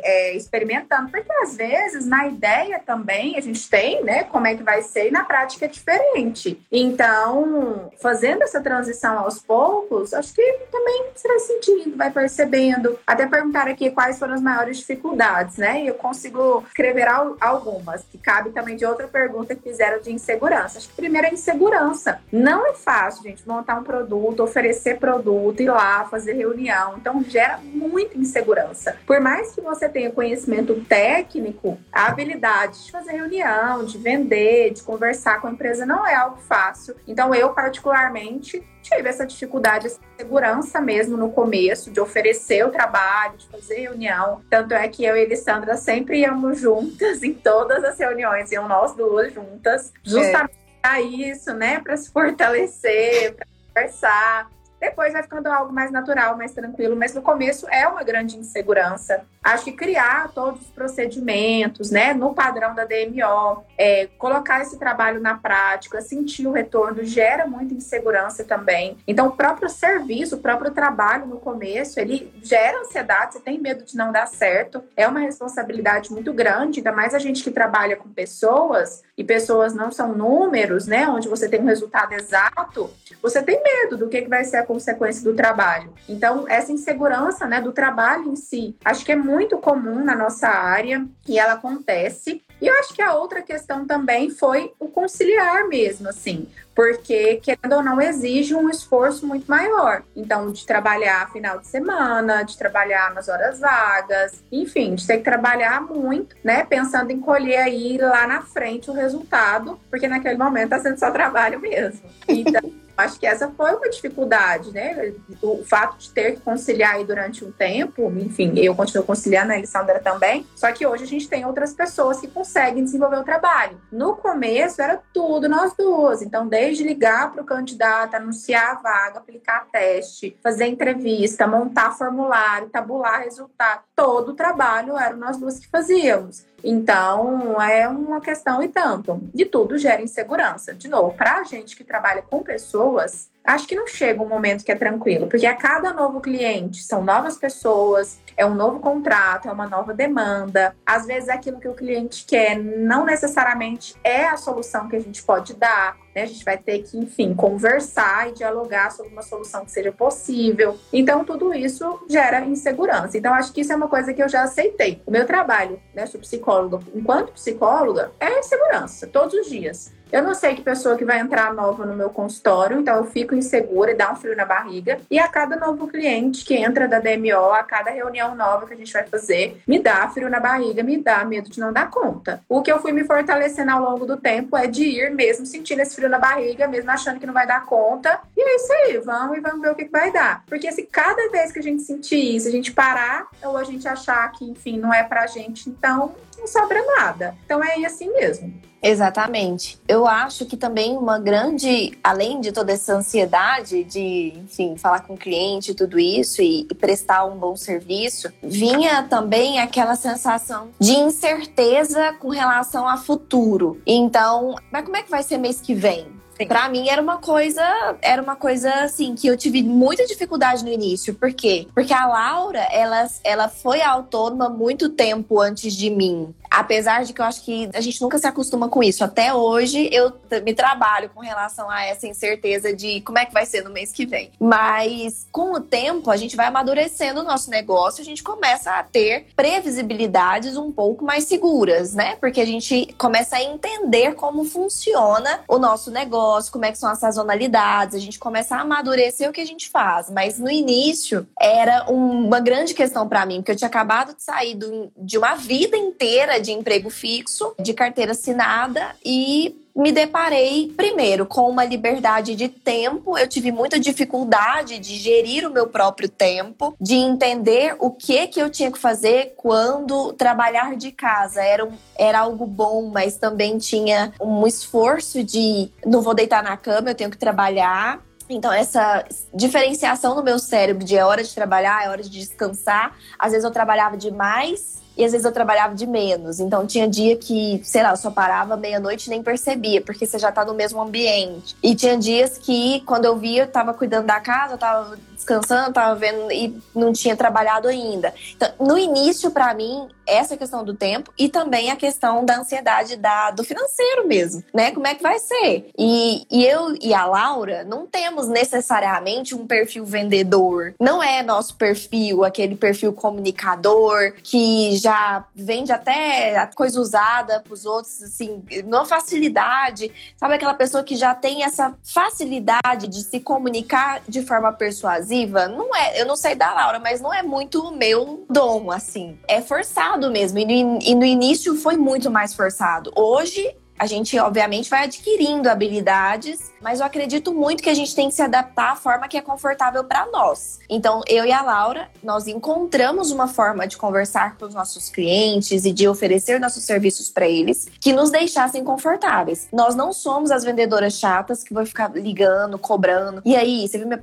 [0.03, 1.09] é, experimentando.
[1.09, 5.07] Porque às vezes, na ideia também, a gente tem, né, como é que vai ser,
[5.07, 6.61] e na prática é diferente.
[6.71, 12.99] Então, fazendo essa transição aos poucos, acho que também você vai sentindo, vai percebendo.
[13.05, 15.83] Até perguntar aqui quais foram as maiores dificuldades, né?
[15.83, 17.07] E eu consigo escrever
[17.39, 20.77] algumas, que cabe também de outra pergunta que fizeram de insegurança.
[20.77, 22.19] Acho que primeiro é insegurança.
[22.31, 26.97] Não é fácil, gente, montar um produto, oferecer produto, ir lá, fazer reunião.
[26.97, 28.97] Então, gera muita insegurança.
[29.05, 34.83] Por mais que você tenha conhecimento técnico, a habilidade de fazer reunião, de vender, de
[34.83, 36.95] conversar com a empresa não é algo fácil.
[37.07, 43.37] Então, eu, particularmente, tive essa dificuldade, essa segurança mesmo no começo, de oferecer o trabalho,
[43.37, 44.41] de fazer reunião.
[44.49, 48.67] Tanto é que eu e a Elisandra sempre íamos juntas em todas as reuniões, iam
[48.67, 50.81] nós duas juntas, justamente é.
[50.81, 51.79] para isso, né?
[51.79, 54.56] Para se fortalecer, para conversar.
[54.79, 59.23] Depois vai ficando algo mais natural, mais tranquilo, mas no começo é uma grande insegurança.
[59.43, 65.19] Acho que criar todos os procedimentos, né, no padrão da DMO, é, colocar esse trabalho
[65.19, 68.97] na prática, sentir o retorno, gera muita insegurança também.
[69.07, 73.83] Então, o próprio serviço, o próprio trabalho no começo, ele gera ansiedade, você tem medo
[73.83, 77.95] de não dar certo, é uma responsabilidade muito grande, ainda mais a gente que trabalha
[77.95, 82.89] com pessoas, e pessoas não são números, né, onde você tem um resultado exato,
[83.21, 85.93] você tem medo do que, que vai ser consequência do trabalho.
[86.07, 90.47] Então, essa insegurança, né, do trabalho em si, acho que é muito comum na nossa
[90.49, 92.43] área e ela acontece.
[92.59, 97.73] E eu acho que a outra questão também foi o conciliar mesmo, assim, porque, querendo
[97.73, 100.03] ou não, exige um esforço muito maior.
[100.15, 105.23] Então, de trabalhar final de semana, de trabalhar nas horas vagas, enfim, de ter que
[105.23, 110.73] trabalhar muito, né, pensando em colher aí lá na frente o resultado, porque naquele momento
[110.73, 112.01] está sendo só trabalho mesmo.
[112.27, 112.86] Então.
[112.97, 115.13] Acho que essa foi uma dificuldade, né?
[115.41, 119.55] O fato de ter que conciliar aí durante um tempo, enfim, eu continuo conciliando, a
[119.55, 120.47] Alessandra também.
[120.55, 123.79] Só que hoje a gente tem outras pessoas que conseguem desenvolver o trabalho.
[123.91, 126.21] No começo era tudo nós duas.
[126.21, 132.69] Então, desde ligar para o candidato, anunciar a vaga, aplicar teste, fazer entrevista, montar formulário,
[132.69, 136.45] tabular resultado, todo o trabalho eram nós duas que fazíamos.
[136.63, 139.19] Então, é uma questão e tanto.
[139.33, 140.71] De tudo gera insegurança.
[140.71, 144.63] De novo, para a gente que trabalha com pessoas, acho que não chega um momento
[144.63, 149.47] que é tranquilo, porque a cada novo cliente são novas pessoas, é um novo contrato,
[149.47, 150.75] é uma nova demanda.
[150.85, 155.23] Às vezes aquilo que o cliente quer não necessariamente é a solução que a gente
[155.23, 155.97] pode dar.
[156.17, 156.23] Né?
[156.23, 160.75] A gente vai ter que, enfim, conversar e dialogar sobre uma solução que seja possível.
[160.91, 163.15] Então, tudo isso gera insegurança.
[163.15, 164.99] Então, acho que isso é uma coisa que eu já aceitei.
[165.05, 169.93] O meu trabalho, né, sou psicóloga, enquanto psicóloga, é insegurança, todos os dias.
[170.11, 173.35] Eu não sei que pessoa que vai entrar nova no meu consultório, então eu fico
[173.35, 174.99] insegura e dá um frio na barriga.
[175.11, 178.77] E a cada novo cliente que entra da DMO, a cada reunião nova que a
[178.77, 182.41] gente vai fazer, me dá frio na barriga, me dá medo de não dar conta.
[182.47, 185.81] O que eu fui me fortalecendo ao longo do tempo é de ir mesmo sentindo
[185.81, 188.19] esse frio na barriga, mesmo achando que não vai dar conta.
[188.35, 190.43] E é isso aí, vamos e vamos ver o que, que vai dar.
[190.47, 193.87] Porque se cada vez que a gente sentir isso, a gente parar, ou a gente
[193.87, 197.35] achar que, enfim, não é pra gente, então não sobra nada.
[197.45, 198.53] Então é assim mesmo.
[198.81, 199.79] Exatamente.
[199.87, 205.15] Eu acho que também uma grande, além de toda essa ansiedade de, enfim, falar com
[205.15, 210.93] o cliente tudo isso e, e prestar um bom serviço, vinha também aquela sensação de
[210.93, 213.81] incerteza com relação a futuro.
[213.85, 216.16] Então, mas como é que vai ser mês que vem?
[216.45, 217.63] Para mim era uma coisa,
[218.01, 221.13] era uma coisa assim que eu tive muita dificuldade no início.
[221.13, 221.67] Por quê?
[221.73, 226.33] Porque a Laura, ela, ela foi autônoma muito tempo antes de mim.
[226.49, 229.03] Apesar de que eu acho que a gente nunca se acostuma com isso.
[229.03, 233.45] Até hoje eu me trabalho com relação a essa incerteza de como é que vai
[233.45, 234.31] ser no mês que vem.
[234.39, 238.83] Mas com o tempo a gente vai amadurecendo o nosso negócio, a gente começa a
[238.83, 242.15] ter previsibilidades um pouco mais seguras, né?
[242.15, 246.89] Porque a gente começa a entender como funciona o nosso negócio, como é que são
[246.89, 250.09] as sazonalidades, a gente começa a amadurecer o que a gente faz.
[250.09, 254.57] Mas no início era uma grande questão para mim, porque eu tinha acabado de sair
[254.97, 261.47] de uma vida inteira de emprego fixo, de carteira assinada e me deparei primeiro com
[261.47, 263.15] uma liberdade de tempo.
[263.15, 268.41] Eu tive muita dificuldade de gerir o meu próprio tempo, de entender o que que
[268.41, 273.59] eu tinha que fazer quando trabalhar de casa era, um, era algo bom, mas também
[273.59, 278.01] tinha um esforço de não vou deitar na cama, eu tenho que trabalhar.
[278.27, 282.97] Então, essa diferenciação no meu cérebro de é hora de trabalhar, é hora de descansar.
[283.17, 286.39] Às vezes eu trabalhava demais e às vezes eu trabalhava de menos.
[286.39, 290.17] Então tinha dia que, sei lá, eu só parava meia-noite e nem percebia, porque você
[290.17, 291.55] já tá no mesmo ambiente.
[291.61, 295.73] E tinha dias que, quando eu via, eu tava cuidando da casa, eu tava descansando,
[295.73, 298.13] tava vendo e não tinha trabalhado ainda.
[298.35, 302.95] Então, no início, para mim, essa questão do tempo e também a questão da ansiedade
[302.95, 304.71] da, do financeiro mesmo, né?
[304.71, 305.69] Como é que vai ser?
[305.77, 310.73] E, e eu e a Laura não temos necessariamente um perfil vendedor.
[310.79, 314.86] Não é nosso perfil, aquele perfil comunicador que já
[315.35, 319.91] vende até coisa usada pros outros, assim, numa facilidade.
[320.15, 325.47] Sabe aquela pessoa que já tem essa facilidade de se comunicar de forma persuasiva?
[325.47, 329.17] Não é, eu não sei da Laura, mas não é muito o meu dom, assim.
[329.27, 330.39] É forçado forçado mesmo.
[330.39, 332.91] E no, e no início foi muito mais forçado.
[332.95, 338.09] Hoje a gente, obviamente, vai adquirindo habilidades mas eu acredito muito que a gente tem
[338.09, 340.59] que se adaptar à forma que é confortável para nós.
[340.69, 345.65] Então, eu e a Laura, nós encontramos uma forma de conversar com os nossos clientes
[345.65, 349.47] e de oferecer nossos serviços para eles que nos deixassem confortáveis.
[349.53, 353.21] Nós não somos as vendedoras chatas que vão ficar ligando, cobrando.
[353.23, 353.99] E aí, você viu minha,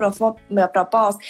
[0.48, 1.20] minha proposta?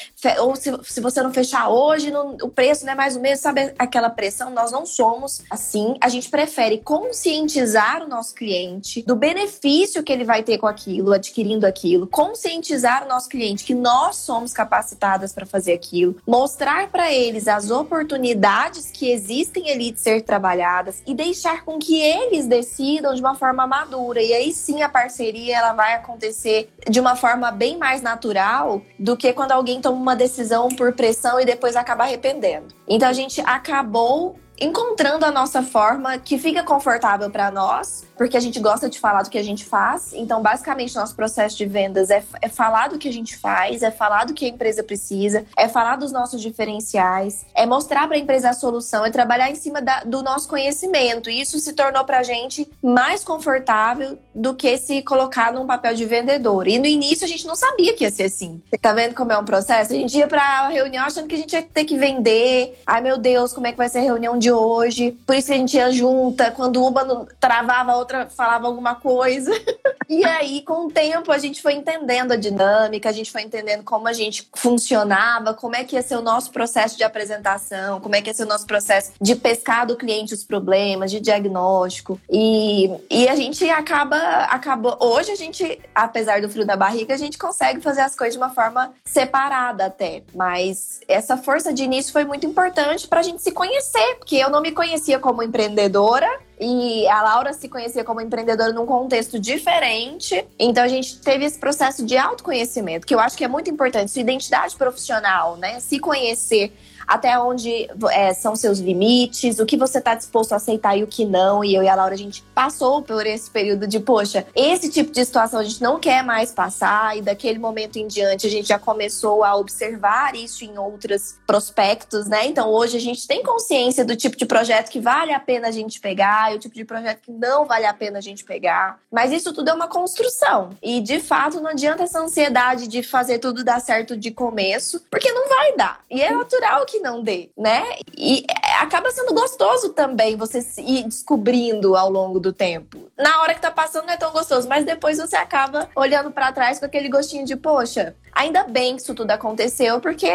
[0.40, 3.42] Ou se, se você não fechar hoje, não, o preço não é mais o mesmo,
[3.42, 4.50] sabe aquela pressão?
[4.50, 5.96] Nós não somos assim.
[6.00, 11.12] A gente prefere conscientizar o nosso cliente do benefício que ele vai ter com aquilo
[11.12, 17.12] adquirindo aquilo, conscientizar o nosso cliente que nós somos capacitadas para fazer aquilo, mostrar para
[17.12, 23.14] eles as oportunidades que existem ali de ser trabalhadas e deixar com que eles decidam
[23.14, 24.22] de uma forma madura.
[24.22, 29.16] E aí sim a parceria ela vai acontecer de uma forma bem mais natural do
[29.16, 32.74] que quando alguém toma uma decisão por pressão e depois acaba arrependendo.
[32.88, 38.40] Então a gente acabou encontrando a nossa forma que fica confortável para nós, porque a
[38.40, 40.12] gente gosta de falar do que a gente faz.
[40.12, 43.90] Então, basicamente, nosso processo de vendas é, é falar do que a gente faz, é
[43.90, 48.20] falar do que a empresa precisa, é falar dos nossos diferenciais, é mostrar para a
[48.20, 51.28] empresa a solução, é trabalhar em cima da, do nosso conhecimento.
[51.28, 55.94] E isso se tornou para a gente mais confortável do que se colocar num papel
[55.94, 56.68] de vendedor.
[56.68, 58.62] E no início a gente não sabia que ia ser assim.
[58.80, 59.92] Tá vendo como é um processo?
[59.92, 62.80] A gente ia para reunião achando que a gente ia ter que vender.
[62.86, 65.12] Ai, meu Deus, como é que vai ser a reunião de hoje?
[65.26, 66.50] Por isso a gente ia junta.
[66.50, 69.50] Quando uma travava, a outra falava alguma coisa.
[70.08, 73.82] e aí, com o tempo, a gente foi entendendo a dinâmica, a gente foi entendendo
[73.82, 78.14] como a gente funcionava, como é que ia ser o nosso processo de apresentação, como
[78.14, 82.20] é que ia ser o nosso processo de pescar do cliente os problemas, de diagnóstico.
[82.30, 84.96] E, e a gente acaba, acabou.
[85.00, 88.38] Hoje a gente, apesar do frio da barriga, a gente consegue fazer as coisas de
[88.38, 90.22] uma forma separada até.
[90.34, 94.50] Mas essa força de início foi muito importante para a gente se conhecer, porque eu
[94.50, 96.28] não me conhecia como empreendedora
[96.60, 100.46] e a Laura se conhecia como empreendedora num contexto diferente.
[100.58, 104.10] Então a gente teve esse processo de autoconhecimento, que eu acho que é muito importante,
[104.10, 105.80] sua identidade profissional, né?
[105.80, 106.72] Se conhecer
[107.06, 111.06] até onde é, são seus limites, o que você está disposto a aceitar e o
[111.06, 111.64] que não.
[111.64, 115.12] E eu e a Laura, a gente passou por esse período de, poxa, esse tipo
[115.12, 118.68] de situação a gente não quer mais passar, e daquele momento em diante a gente
[118.68, 122.46] já começou a observar isso em outros prospectos, né?
[122.46, 125.70] Então hoje a gente tem consciência do tipo de projeto que vale a pena a
[125.70, 128.98] gente pegar e o tipo de projeto que não vale a pena a gente pegar.
[129.10, 130.70] Mas isso tudo é uma construção.
[130.82, 135.32] E de fato não adianta essa ansiedade de fazer tudo dar certo de começo, porque
[135.32, 136.00] não vai dar.
[136.10, 137.84] E é natural que que não dê, né?
[138.16, 143.10] E é, acaba sendo gostoso também você ir descobrindo ao longo do tempo.
[143.18, 146.52] Na hora que tá passando não é tão gostoso, mas depois você acaba olhando para
[146.52, 150.28] trás com aquele gostinho de, poxa, ainda bem que isso tudo aconteceu, porque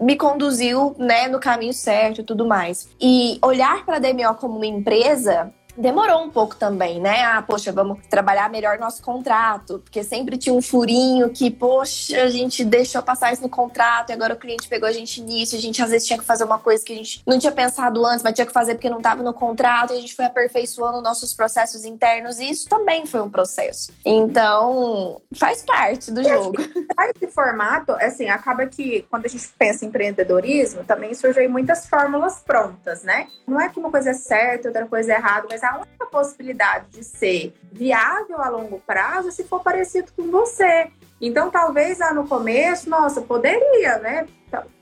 [0.00, 2.88] me conduziu, né, no caminho certo e tudo mais.
[3.00, 7.22] E olhar para a DMO como uma empresa demorou um pouco também, né?
[7.22, 12.28] Ah, poxa, vamos trabalhar melhor nosso contrato, porque sempre tinha um furinho que, poxa, a
[12.28, 15.58] gente deixou passar isso no contrato e agora o cliente pegou a gente nisso, a
[15.58, 18.22] gente às vezes tinha que fazer uma coisa que a gente não tinha pensado antes,
[18.22, 21.32] mas tinha que fazer porque não estava no contrato e a gente foi aperfeiçoando nossos
[21.32, 23.92] processos internos e isso também foi um processo.
[24.04, 26.54] Então, faz parte do jogo.
[27.16, 32.40] Esse formato, assim, acaba que quando a gente pensa em empreendedorismo, também surgem muitas fórmulas
[32.40, 33.28] prontas, né?
[33.46, 36.86] Não é que uma coisa é certa, outra coisa é errada, mas a única possibilidade
[36.90, 40.90] de ser viável a longo prazo é se for parecido com você.
[41.20, 44.26] Então, talvez lá no começo, nossa, poderia, né?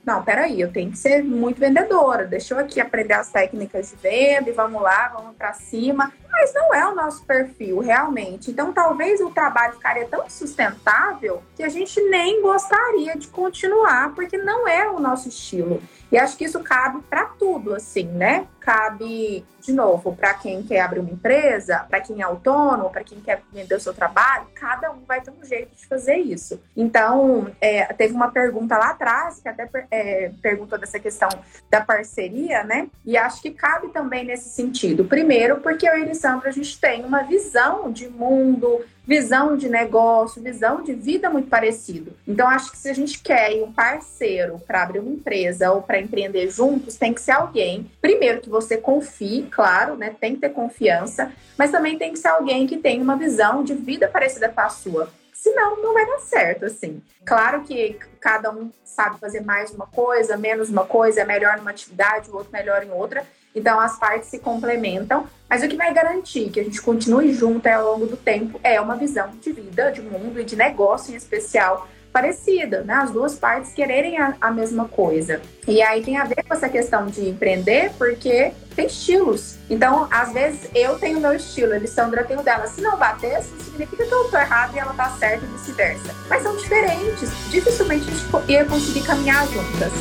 [0.05, 2.25] Não, peraí, eu tenho que ser muito vendedora.
[2.25, 6.11] Deixa eu aqui aprender as técnicas de venda e vamos lá, vamos para cima.
[6.31, 8.49] Mas não é o nosso perfil, realmente.
[8.49, 14.37] Então, talvez o trabalho ficaria tão sustentável que a gente nem gostaria de continuar, porque
[14.37, 15.81] não é o nosso estilo.
[16.11, 18.45] E acho que isso cabe para tudo, assim, né?
[18.59, 23.19] Cabe, de novo, para quem quer abrir uma empresa, para quem é autônomo, para quem
[23.21, 26.61] quer vender o seu trabalho, cada um vai ter um jeito de fazer isso.
[26.75, 31.29] Então, é, teve uma pergunta lá atrás, que até é, perguntou dessa questão
[31.69, 32.87] da parceria, né?
[33.05, 35.05] E acho que cabe também nesse sentido.
[35.05, 40.41] Primeiro, porque eu e Elisandro, a gente tem uma visão de mundo, visão de negócio,
[40.41, 42.13] visão de vida muito parecido.
[42.27, 45.99] Então, acho que se a gente quer um parceiro para abrir uma empresa ou para
[45.99, 50.15] empreender juntos, tem que ser alguém, primeiro, que você confie, claro, né?
[50.19, 53.73] Tem que ter confiança, mas também tem que ser alguém que tem uma visão de
[53.73, 55.20] vida parecida com a sua.
[55.41, 57.01] Senão, não vai dar certo, assim.
[57.25, 61.71] Claro que cada um sabe fazer mais uma coisa, menos uma coisa, é melhor numa
[61.71, 63.25] atividade, o outro melhor em outra.
[63.55, 67.65] Então as partes se complementam, mas o que vai garantir que a gente continue junto
[67.65, 71.17] ao longo do tempo é uma visão de vida, de mundo e de negócio em
[71.17, 72.93] especial parecida, né?
[72.93, 75.41] As duas partes quererem a, a, mesma coisa.
[75.67, 79.55] E aí tem a ver com essa questão de empreender, porque tem estilos.
[79.69, 82.67] Então, às vezes, eu tenho o meu estilo, a Alessandra tem o dela.
[82.67, 86.15] Se não bater, isso significa que eu tô errado e ela tá certa e vice-versa.
[86.29, 87.29] Mas são diferentes.
[87.49, 89.91] Dificilmente a gente ia conseguir caminhar juntas.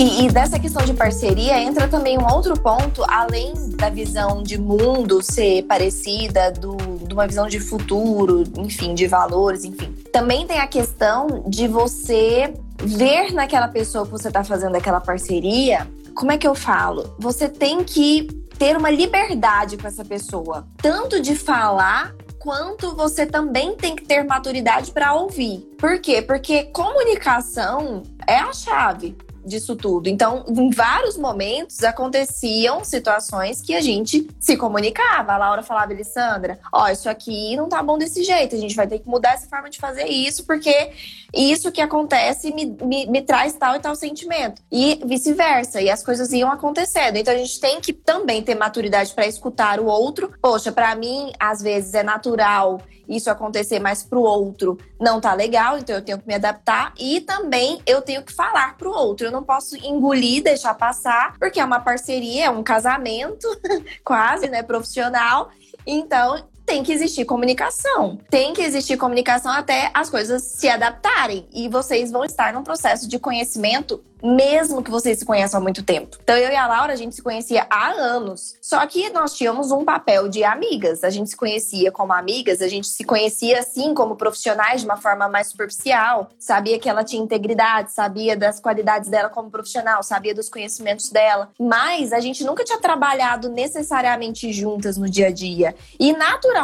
[0.00, 5.22] E, dessa questão de parceria entra também um outro ponto, além da visão de mundo
[5.22, 6.76] ser parecida, do,
[7.18, 9.92] uma visão de futuro, enfim, de valores, enfim.
[10.12, 15.86] Também tem a questão de você ver naquela pessoa que você está fazendo aquela parceria,
[16.14, 17.14] como é que eu falo?
[17.18, 23.76] Você tem que ter uma liberdade com essa pessoa, tanto de falar quanto você também
[23.76, 25.68] tem que ter maturidade para ouvir.
[25.76, 26.22] Por quê?
[26.22, 29.16] Porque comunicação é a chave
[29.48, 30.08] disso tudo.
[30.08, 35.32] Então, em vários momentos aconteciam situações que a gente se comunicava.
[35.32, 38.76] A Laura falava, Alessandra, ó, oh, isso aqui não tá bom desse jeito, a gente
[38.76, 40.92] vai ter que mudar essa forma de fazer isso, porque
[41.34, 44.62] isso que acontece me, me, me traz tal e tal sentimento.
[44.70, 45.80] E vice-versa.
[45.80, 47.16] E as coisas iam acontecendo.
[47.16, 50.32] Então, a gente tem que também ter maturidade para escutar o outro.
[50.40, 55.78] Poxa, para mim, às vezes é natural isso acontecer, mas pro outro não tá legal,
[55.78, 59.26] então eu tenho que me adaptar e também eu tenho que falar pro outro.
[59.26, 63.48] Eu não posso engolir, deixar passar, porque é uma parceria, é um casamento
[64.04, 65.50] quase, né, profissional.
[65.86, 68.18] Então, tem que existir comunicação.
[68.28, 71.48] Tem que existir comunicação até as coisas se adaptarem.
[71.50, 75.82] E vocês vão estar num processo de conhecimento mesmo que vocês se conheçam há muito
[75.82, 76.16] tempo.
[76.22, 78.56] Então, eu e a Laura, a gente se conhecia há anos.
[78.60, 81.04] Só que nós tínhamos um papel de amigas.
[81.04, 84.96] A gente se conhecia como amigas, a gente se conhecia, assim, como profissionais de uma
[84.96, 86.28] forma mais superficial.
[86.38, 91.50] Sabia que ela tinha integridade, sabia das qualidades dela como profissional, sabia dos conhecimentos dela.
[91.58, 95.74] Mas a gente nunca tinha trabalhado necessariamente juntas no dia a dia.
[95.98, 96.57] E, naturalmente,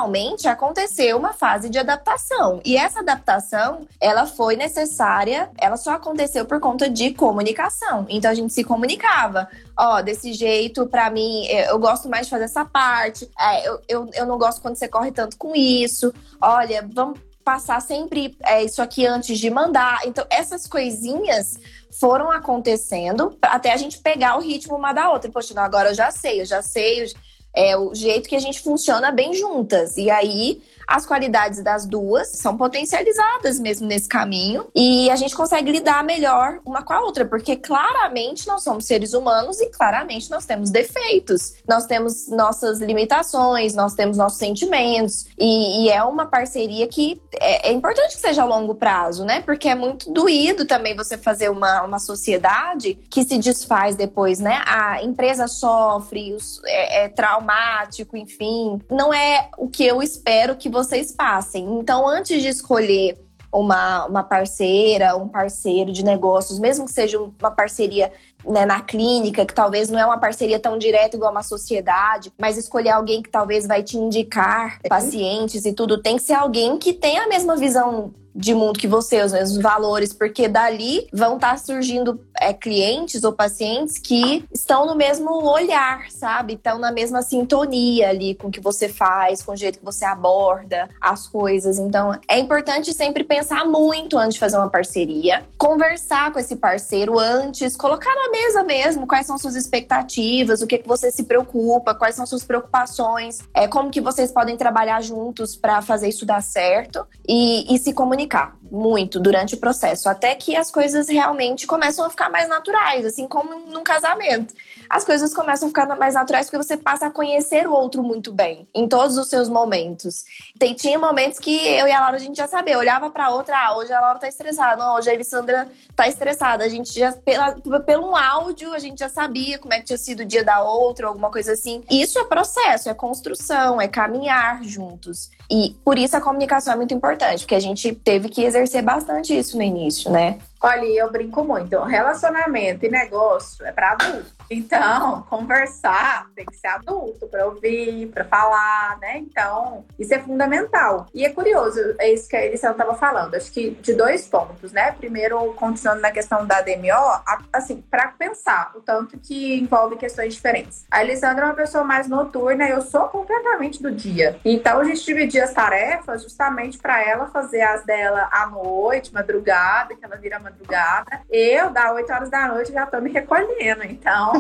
[0.49, 2.61] aconteceu uma fase de adaptação.
[2.65, 8.07] E essa adaptação, ela foi necessária, ela só aconteceu por conta de comunicação.
[8.09, 9.49] Então a gente se comunicava.
[9.79, 13.31] Ó, desse jeito, para mim, eu gosto mais de fazer essa parte.
[13.39, 16.13] É, eu, eu, eu não gosto quando você corre tanto com isso.
[16.41, 20.01] Olha, vamos passar sempre é, isso aqui antes de mandar.
[20.07, 21.59] Então, essas coisinhas
[22.01, 25.31] foram acontecendo até a gente pegar o ritmo uma da outra.
[25.31, 27.13] Poxa, não, agora eu já sei, eu já sei.
[27.55, 29.97] É o jeito que a gente funciona bem juntas.
[29.97, 35.71] E aí as qualidades das duas são potencializadas mesmo nesse caminho e a gente consegue
[35.71, 40.45] lidar melhor uma com a outra, porque claramente nós somos seres humanos e claramente nós
[40.45, 46.87] temos defeitos, nós temos nossas limitações, nós temos nossos sentimentos e, e é uma parceria
[46.87, 49.41] que é, é, importante que seja a longo prazo, né?
[49.41, 54.63] Porque é muito doído também você fazer uma, uma sociedade que se desfaz depois, né?
[54.67, 56.37] A empresa sofre,
[56.67, 57.09] é, é
[57.45, 58.81] traumático, enfim.
[58.91, 61.65] Não é o que eu espero que vocês passem.
[61.79, 63.19] Então, antes de escolher
[63.53, 68.11] uma, uma parceira, um parceiro de negócios, mesmo que seja uma parceria
[68.45, 72.57] né, na clínica, que talvez não é uma parceria tão direta igual uma sociedade, mas
[72.57, 76.93] escolher alguém que talvez vai te indicar pacientes e tudo, tem que ser alguém que
[76.93, 81.53] tenha a mesma visão de mundo que você, os mesmos valores, porque dali vão estar
[81.53, 86.55] tá surgindo é, clientes ou pacientes que estão no mesmo olhar, sabe?
[86.55, 90.05] Estão na mesma sintonia ali com o que você faz, com o jeito que você
[90.05, 91.79] aborda as coisas.
[91.79, 97.19] Então, é importante sempre pensar muito antes de fazer uma parceria, conversar com esse parceiro
[97.19, 101.95] antes, colocar na mesa mesmo quais são suas expectativas, o que, que você se preocupa,
[101.95, 106.43] quais são suas preocupações, é, como que vocês podem trabalhar juntos para fazer isso dar
[106.43, 111.67] certo e, e se comunicar comunicar muito durante o processo, até que as coisas realmente
[111.67, 114.55] começam a ficar mais naturais, assim como num casamento.
[114.89, 118.33] As coisas começam a ficar mais naturais porque você passa a conhecer o outro muito
[118.33, 120.25] bem, em todos os seus momentos.
[120.59, 123.57] Tem, tinha momentos que eu e a Laura a gente já sabia, olhava para outra,
[123.57, 126.65] ah, hoje a Laura tá estressada, não, hoje a Elisandra tá estressada.
[126.65, 130.21] A gente já, pela, pelo áudio, a gente já sabia como é que tinha sido
[130.21, 131.83] o dia da outra, alguma coisa assim.
[131.91, 135.31] Isso é processo, é construção, é caminhar juntos.
[135.51, 139.37] E por isso a comunicação é muito importante, porque a gente teve que exercer bastante
[139.37, 140.39] isso no início, né?
[140.65, 141.79] Olha, eu brinco muito.
[141.83, 144.33] Relacionamento e negócio é para adulto.
[144.51, 149.19] Então, conversar tem que ser adulto para ouvir, para falar, né?
[149.19, 151.07] Então, isso é fundamental.
[151.13, 153.35] E é curioso, é isso que a Elisão estava falando.
[153.35, 154.93] Acho que de dois pontos, né?
[154.93, 160.87] Primeiro, continuando na questão da DMO, assim, para pensar o tanto que envolve questões diferentes.
[160.91, 164.41] A Elisandra é uma pessoa mais noturna, eu sou completamente do dia.
[164.43, 169.95] Então, a gente dividia as tarefas justamente para ela fazer as dela à noite, madrugada,
[169.95, 171.21] que ela vira madrugada madrugada.
[171.31, 173.85] Eu, da 8 horas da noite, já tô me recolhendo.
[173.85, 174.33] Então,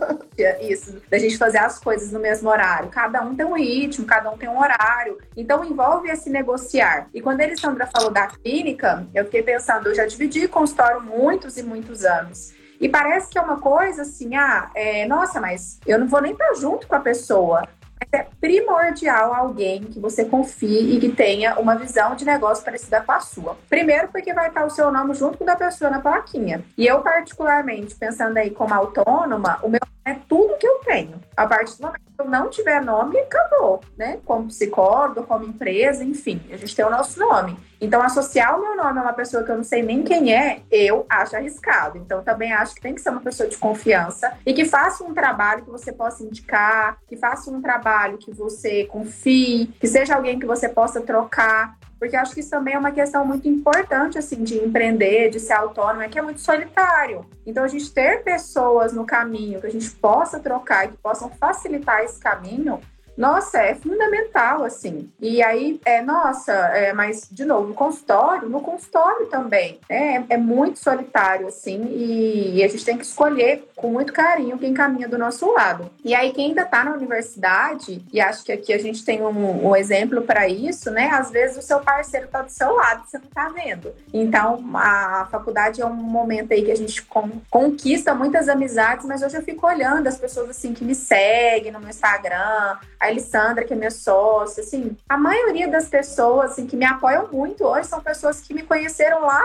[0.60, 2.88] isso, da gente fazer as coisas no mesmo horário.
[2.90, 5.18] Cada um tem um ritmo, cada um tem um horário.
[5.36, 7.08] Então, envolve esse negociar.
[7.12, 11.56] E quando a Elisandra falou da clínica, eu fiquei pensando, eu já dividi consultório muitos
[11.56, 12.52] e muitos anos.
[12.80, 16.32] E parece que é uma coisa assim, ah, é, nossa, mas eu não vou nem
[16.32, 17.62] estar junto com a pessoa
[18.10, 23.12] é primordial alguém que você confie e que tenha uma visão de negócio parecida com
[23.12, 23.56] a sua.
[23.68, 26.64] Primeiro, porque vai estar o seu nome junto com o da pessoa na plaquinha.
[26.76, 31.20] E eu, particularmente, pensando aí como autônoma, o meu é tudo que eu tenho.
[31.36, 34.18] A partir do momento que eu não tiver nome, acabou, né?
[34.24, 37.56] Como psicólogo, como empresa, enfim, a gente tem o nosso nome.
[37.80, 40.60] Então, associar o meu nome a uma pessoa que eu não sei nem quem é,
[40.70, 41.98] eu acho arriscado.
[41.98, 45.12] Então, também acho que tem que ser uma pessoa de confiança e que faça um
[45.12, 50.38] trabalho que você possa indicar, que faça um trabalho que você confie, que seja alguém
[50.38, 54.42] que você possa trocar porque acho que isso também é uma questão muito importante, assim,
[54.42, 57.24] de empreender, de ser autônomo, é que é muito solitário.
[57.46, 62.00] Então, a gente ter pessoas no caminho que a gente possa trocar, que possam facilitar
[62.00, 62.80] esse caminho,
[63.16, 65.10] nossa, é fundamental, assim.
[65.20, 70.36] E aí, é, nossa, é, mas, de novo, no consultório, no consultório também, é, é
[70.36, 75.08] muito solitário, assim, e, e, a gente tem que escolher com muito carinho quem caminha
[75.08, 75.90] do nosso lado.
[76.04, 79.68] E aí, quem ainda está na universidade, e acho que aqui a gente tem um,
[79.68, 81.10] um exemplo para isso, né?
[81.12, 83.92] Às vezes o seu parceiro está do seu lado, você não está vendo.
[84.12, 87.06] Então, a faculdade é um momento aí que a gente
[87.50, 91.80] conquista muitas amizades, mas hoje eu fico olhando as pessoas, assim, que me seguem no
[91.80, 96.76] meu Instagram, a Alessandra, que é minha sócia, assim, a maioria das pessoas assim, que
[96.76, 99.42] me apoiam muito hoje são pessoas que me conheceram lá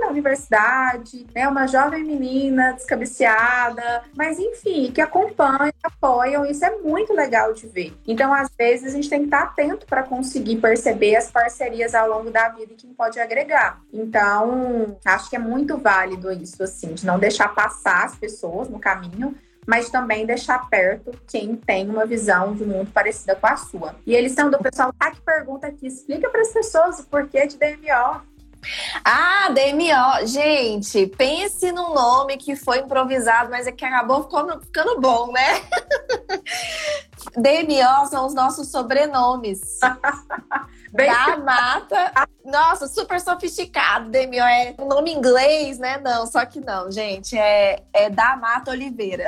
[0.00, 1.48] na universidade, né?
[1.48, 7.96] Uma jovem menina descabeceada, mas enfim, que acompanham, apoiam, isso é muito legal de ver.
[8.06, 12.08] Então, às vezes, a gente tem que estar atento para conseguir perceber as parcerias ao
[12.08, 13.80] longo da vida e quem pode agregar.
[13.92, 18.78] Então, acho que é muito válido isso, assim, de não deixar passar as pessoas no
[18.78, 19.34] caminho,
[19.68, 23.94] mas também deixar perto quem tem uma visão de mundo parecida com a sua.
[24.06, 27.46] E eles são do pessoal tá que pergunta aqui, explica para as pessoas o porquê
[27.46, 28.22] de DMO.
[29.04, 30.26] Ah, DMO.
[30.26, 34.26] Gente, pense num nome que foi improvisado, mas é que acabou
[34.62, 35.60] ficando bom, né?
[37.36, 39.78] DMO são os nossos sobrenomes.
[40.92, 41.10] Bem...
[41.10, 42.28] Da mata.
[42.44, 44.10] Nossa, super sofisticado.
[44.10, 45.98] DMO é um nome inglês, né?
[45.98, 47.36] Não, só que não, gente.
[47.36, 49.26] É, é da Mata Oliveira.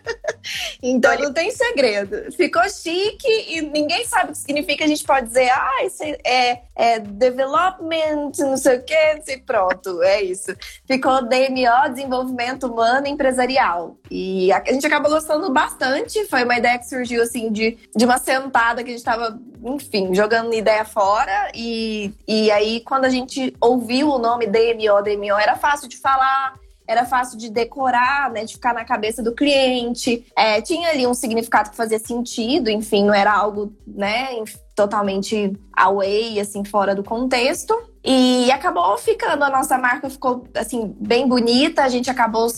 [0.82, 2.32] então não tem segredo.
[2.32, 4.84] Ficou chique e ninguém sabe o que significa.
[4.84, 10.02] A gente pode dizer, ah, isso é, é development, não sei o quê, e pronto,
[10.02, 10.56] é isso.
[10.86, 13.96] Ficou DMO, Desenvolvimento Humano Empresarial.
[14.10, 16.24] E a, a gente acabou gostando bastante.
[16.26, 20.14] Foi uma ideia que surgiu assim de, de uma sentada que a gente tava, enfim,
[20.14, 21.50] jogando ideia fora.
[21.54, 26.54] E, e aí, quando a gente ouviu o nome DMO, DMO, era fácil de falar
[26.90, 30.26] era fácil de decorar, né, de ficar na cabeça do cliente.
[30.36, 34.42] É, tinha ali um significado que fazia sentido, enfim, não era algo, né,
[34.74, 37.80] totalmente away, assim, fora do contexto.
[38.04, 42.48] E acabou ficando, a nossa marca ficou, assim, bem bonita, a gente acabou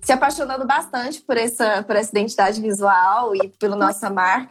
[0.00, 4.50] se apaixonando bastante por essa, por essa identidade visual e pela nossa marca.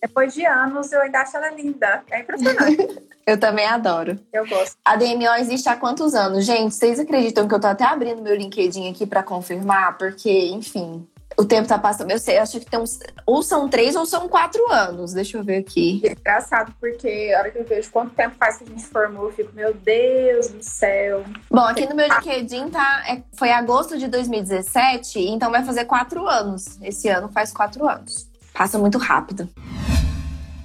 [0.00, 2.02] Depois de anos, eu ainda acho ela linda.
[2.10, 3.02] É impressionante.
[3.26, 4.18] eu também adoro.
[4.32, 4.76] Eu gosto.
[4.84, 6.44] A DMO existe há quantos anos?
[6.44, 9.96] Gente, vocês acreditam que eu tô até abrindo meu LinkedIn aqui para confirmar?
[9.98, 11.06] Porque, enfim,
[11.36, 12.10] o tempo tá passando.
[12.10, 12.98] Eu sei, acho que tem uns.
[13.26, 15.12] Ou são três ou são quatro anos.
[15.12, 16.02] Deixa eu ver aqui.
[16.04, 19.26] É engraçado, porque a hora que eu vejo quanto tempo faz que a gente formou,
[19.26, 21.24] eu fico, meu Deus do céu.
[21.50, 23.04] Bom, aqui no meu LinkedIn tá.
[23.08, 26.78] É, foi agosto de 2017, então vai fazer quatro anos.
[26.82, 28.28] Esse ano faz quatro anos.
[28.52, 29.48] Passa muito rápido.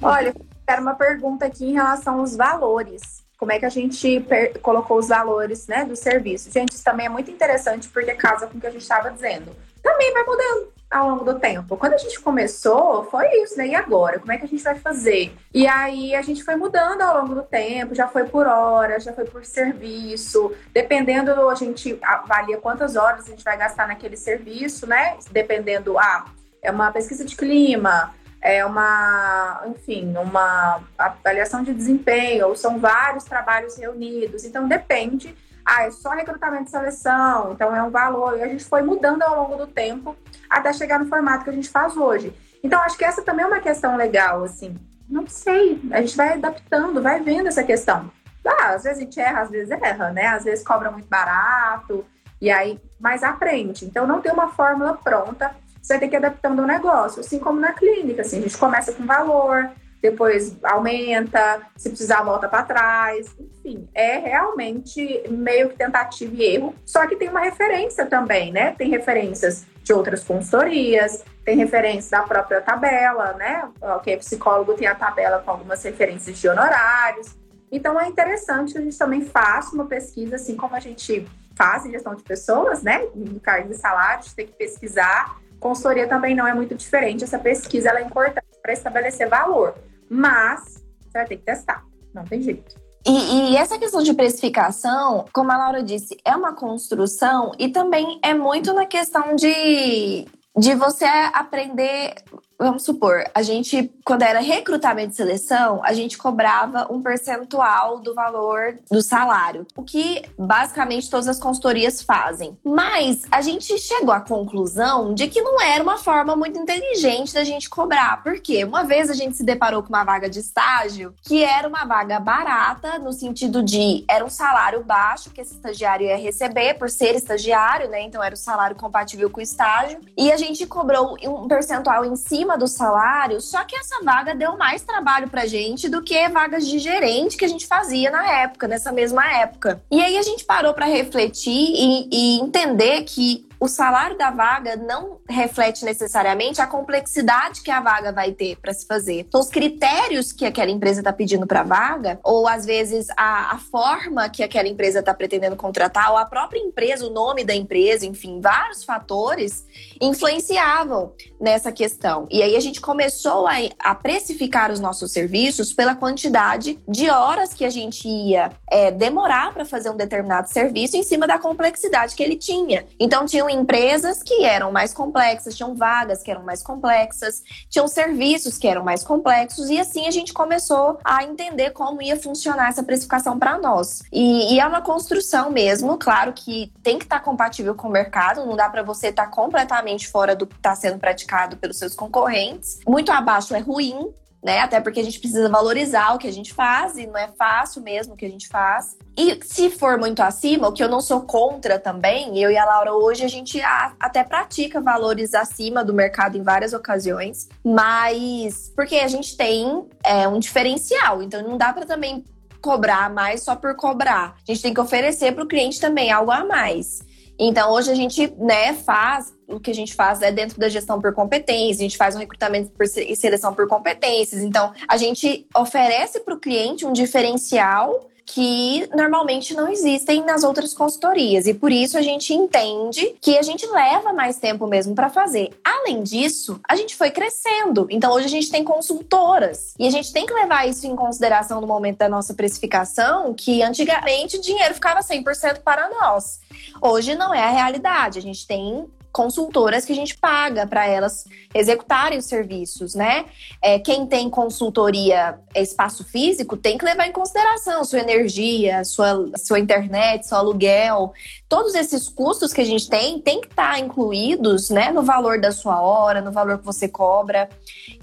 [0.02, 0.34] Olha,
[0.68, 3.26] quero uma pergunta aqui em relação aos valores.
[3.38, 4.26] Como é que a gente
[4.62, 6.52] colocou os valores né, do serviço?
[6.52, 9.56] Gente, isso também é muito interessante porque casa com o que a gente estava dizendo.
[9.88, 11.78] Também vai mudando ao longo do tempo.
[11.78, 13.68] Quando a gente começou, foi isso, né?
[13.68, 14.20] E agora?
[14.20, 15.34] Como é que a gente vai fazer?
[15.54, 19.14] E aí a gente foi mudando ao longo do tempo, já foi por hora, já
[19.14, 20.52] foi por serviço.
[20.74, 25.18] Dependendo, a gente avalia quantas horas a gente vai gastar naquele serviço, né?
[25.32, 26.26] Dependendo, ah,
[26.62, 33.24] é uma pesquisa de clima, é uma, enfim, uma avaliação de desempenho, ou são vários
[33.24, 34.44] trabalhos reunidos.
[34.44, 35.34] Então, depende.
[35.70, 38.38] Ah, é só recrutamento e seleção, então é um valor.
[38.38, 40.16] E a gente foi mudando ao longo do tempo
[40.50, 42.34] até chegar no formato que a gente faz hoje.
[42.64, 44.74] Então, acho que essa também é uma questão legal, assim.
[45.10, 48.10] Não sei, a gente vai adaptando, vai vendo essa questão.
[48.46, 50.28] Ah, às vezes a gente erra, às vezes erra, né?
[50.28, 52.06] Às vezes cobra muito barato,
[52.40, 53.84] e aí, mas aprende.
[53.84, 55.54] Então, não tem uma fórmula pronta
[55.88, 58.58] você vai ter que ir adaptando o negócio, assim como na clínica, assim, a gente
[58.58, 59.70] começa com valor,
[60.02, 66.76] depois aumenta, se precisar volta para trás, enfim, é realmente meio que tentativa e erro,
[66.86, 68.74] só que tem uma referência também, né?
[68.78, 73.70] Tem referências de outras consultorias, tem referência da própria tabela, né?
[74.04, 77.36] Que é psicólogo tem a tabela com algumas referências de honorários.
[77.72, 81.86] Então é interessante que a gente também faça uma pesquisa, assim como a gente faz
[81.86, 83.08] em gestão de pessoas, né?
[83.16, 87.24] No cargo de salário, a gente tem que pesquisar Consultoria também não é muito diferente.
[87.24, 89.76] Essa pesquisa é importante para estabelecer valor,
[90.10, 92.76] mas você vai ter que testar, não tem jeito.
[93.06, 98.20] E, e, essa questão de precificação, como a Laura disse, é uma construção e também
[98.22, 102.16] é muito na questão de, de você aprender
[102.58, 108.14] vamos supor, a gente, quando era recrutamento de seleção, a gente cobrava um percentual do
[108.14, 112.58] valor do salário, o que basicamente todas as consultorias fazem.
[112.64, 117.44] Mas a gente chegou à conclusão de que não era uma forma muito inteligente da
[117.44, 121.44] gente cobrar, porque uma vez a gente se deparou com uma vaga de estágio que
[121.44, 126.18] era uma vaga barata, no sentido de era um salário baixo que esse estagiário ia
[126.18, 128.02] receber por ser estagiário, né?
[128.02, 132.16] Então era o salário compatível com o estágio, e a gente cobrou um percentual em
[132.16, 136.30] cima cima do salário, só que essa vaga deu mais trabalho pra gente do que
[136.30, 139.82] vagas de gerente que a gente fazia na época, nessa mesma época.
[139.92, 144.76] E aí a gente parou para refletir e, e entender que o salário da vaga
[144.76, 149.22] não reflete necessariamente a complexidade que a vaga vai ter para se fazer.
[149.22, 153.56] Então, os critérios que aquela empresa está pedindo para a vaga, ou às vezes a,
[153.56, 157.56] a forma que aquela empresa está pretendendo contratar, ou a própria empresa, o nome da
[157.56, 159.66] empresa, enfim, vários fatores
[160.00, 162.28] influenciavam nessa questão.
[162.30, 167.54] E aí a gente começou a, a precificar os nossos serviços pela quantidade de horas
[167.54, 172.16] que a gente ia é, demorar para fazer um determinado serviço em cima da complexidade
[172.16, 172.86] que ele tinha.
[173.00, 178.58] Então, tinham empresas que eram mais complexas, tinham vagas que eram mais complexas, tinham serviços
[178.58, 182.84] que eram mais complexos, e assim a gente começou a entender como ia funcionar essa
[182.84, 184.04] precificação para nós.
[184.12, 187.92] E, e, é uma construção mesmo, claro que tem que estar tá compatível com o
[187.92, 191.78] mercado, não dá para você estar tá completamente fora do que está sendo praticado pelos
[191.78, 192.80] seus concorrentes.
[192.88, 194.14] Muito abaixo é ruim,
[194.44, 194.60] né?
[194.60, 197.82] Até porque a gente precisa valorizar o que a gente faz e não é fácil
[197.82, 198.98] mesmo o que a gente faz.
[199.18, 202.66] E se for muito acima, o que eu não sou contra também, eu e a
[202.66, 203.60] Laura hoje a gente
[204.00, 210.28] até pratica valores acima do mercado em várias ocasiões, mas porque a gente tem é,
[210.28, 212.24] um diferencial, então não dá para também
[212.62, 214.36] cobrar mais só por cobrar.
[214.48, 217.02] A gente tem que oferecer para o cliente também algo a mais.
[217.40, 221.00] Então, hoje a gente né, faz, o que a gente faz é dentro da gestão
[221.00, 224.42] por competências, a gente faz um recrutamento e seleção por competências.
[224.42, 230.74] Então, a gente oferece para o cliente um diferencial que normalmente não existem nas outras
[230.74, 231.48] consultorias.
[231.48, 235.50] E por isso a gente entende que a gente leva mais tempo mesmo para fazer.
[235.64, 237.88] Além disso, a gente foi crescendo.
[237.90, 239.74] Então hoje a gente tem consultoras.
[239.80, 243.64] E a gente tem que levar isso em consideração no momento da nossa precificação, que
[243.64, 246.42] antigamente o dinheiro ficava 100% para nós.
[246.82, 248.20] Hoje não é a realidade.
[248.20, 248.86] A gente tem
[249.18, 253.26] consultoras que a gente paga para elas executarem os serviços, né?
[253.64, 259.32] É, quem tem consultoria é espaço físico tem que levar em consideração sua energia, sua,
[259.36, 261.14] sua internet, seu aluguel.
[261.50, 265.40] Todos esses custos que a gente tem tem que estar tá incluídos né, no valor
[265.40, 267.50] da sua hora, no valor que você cobra.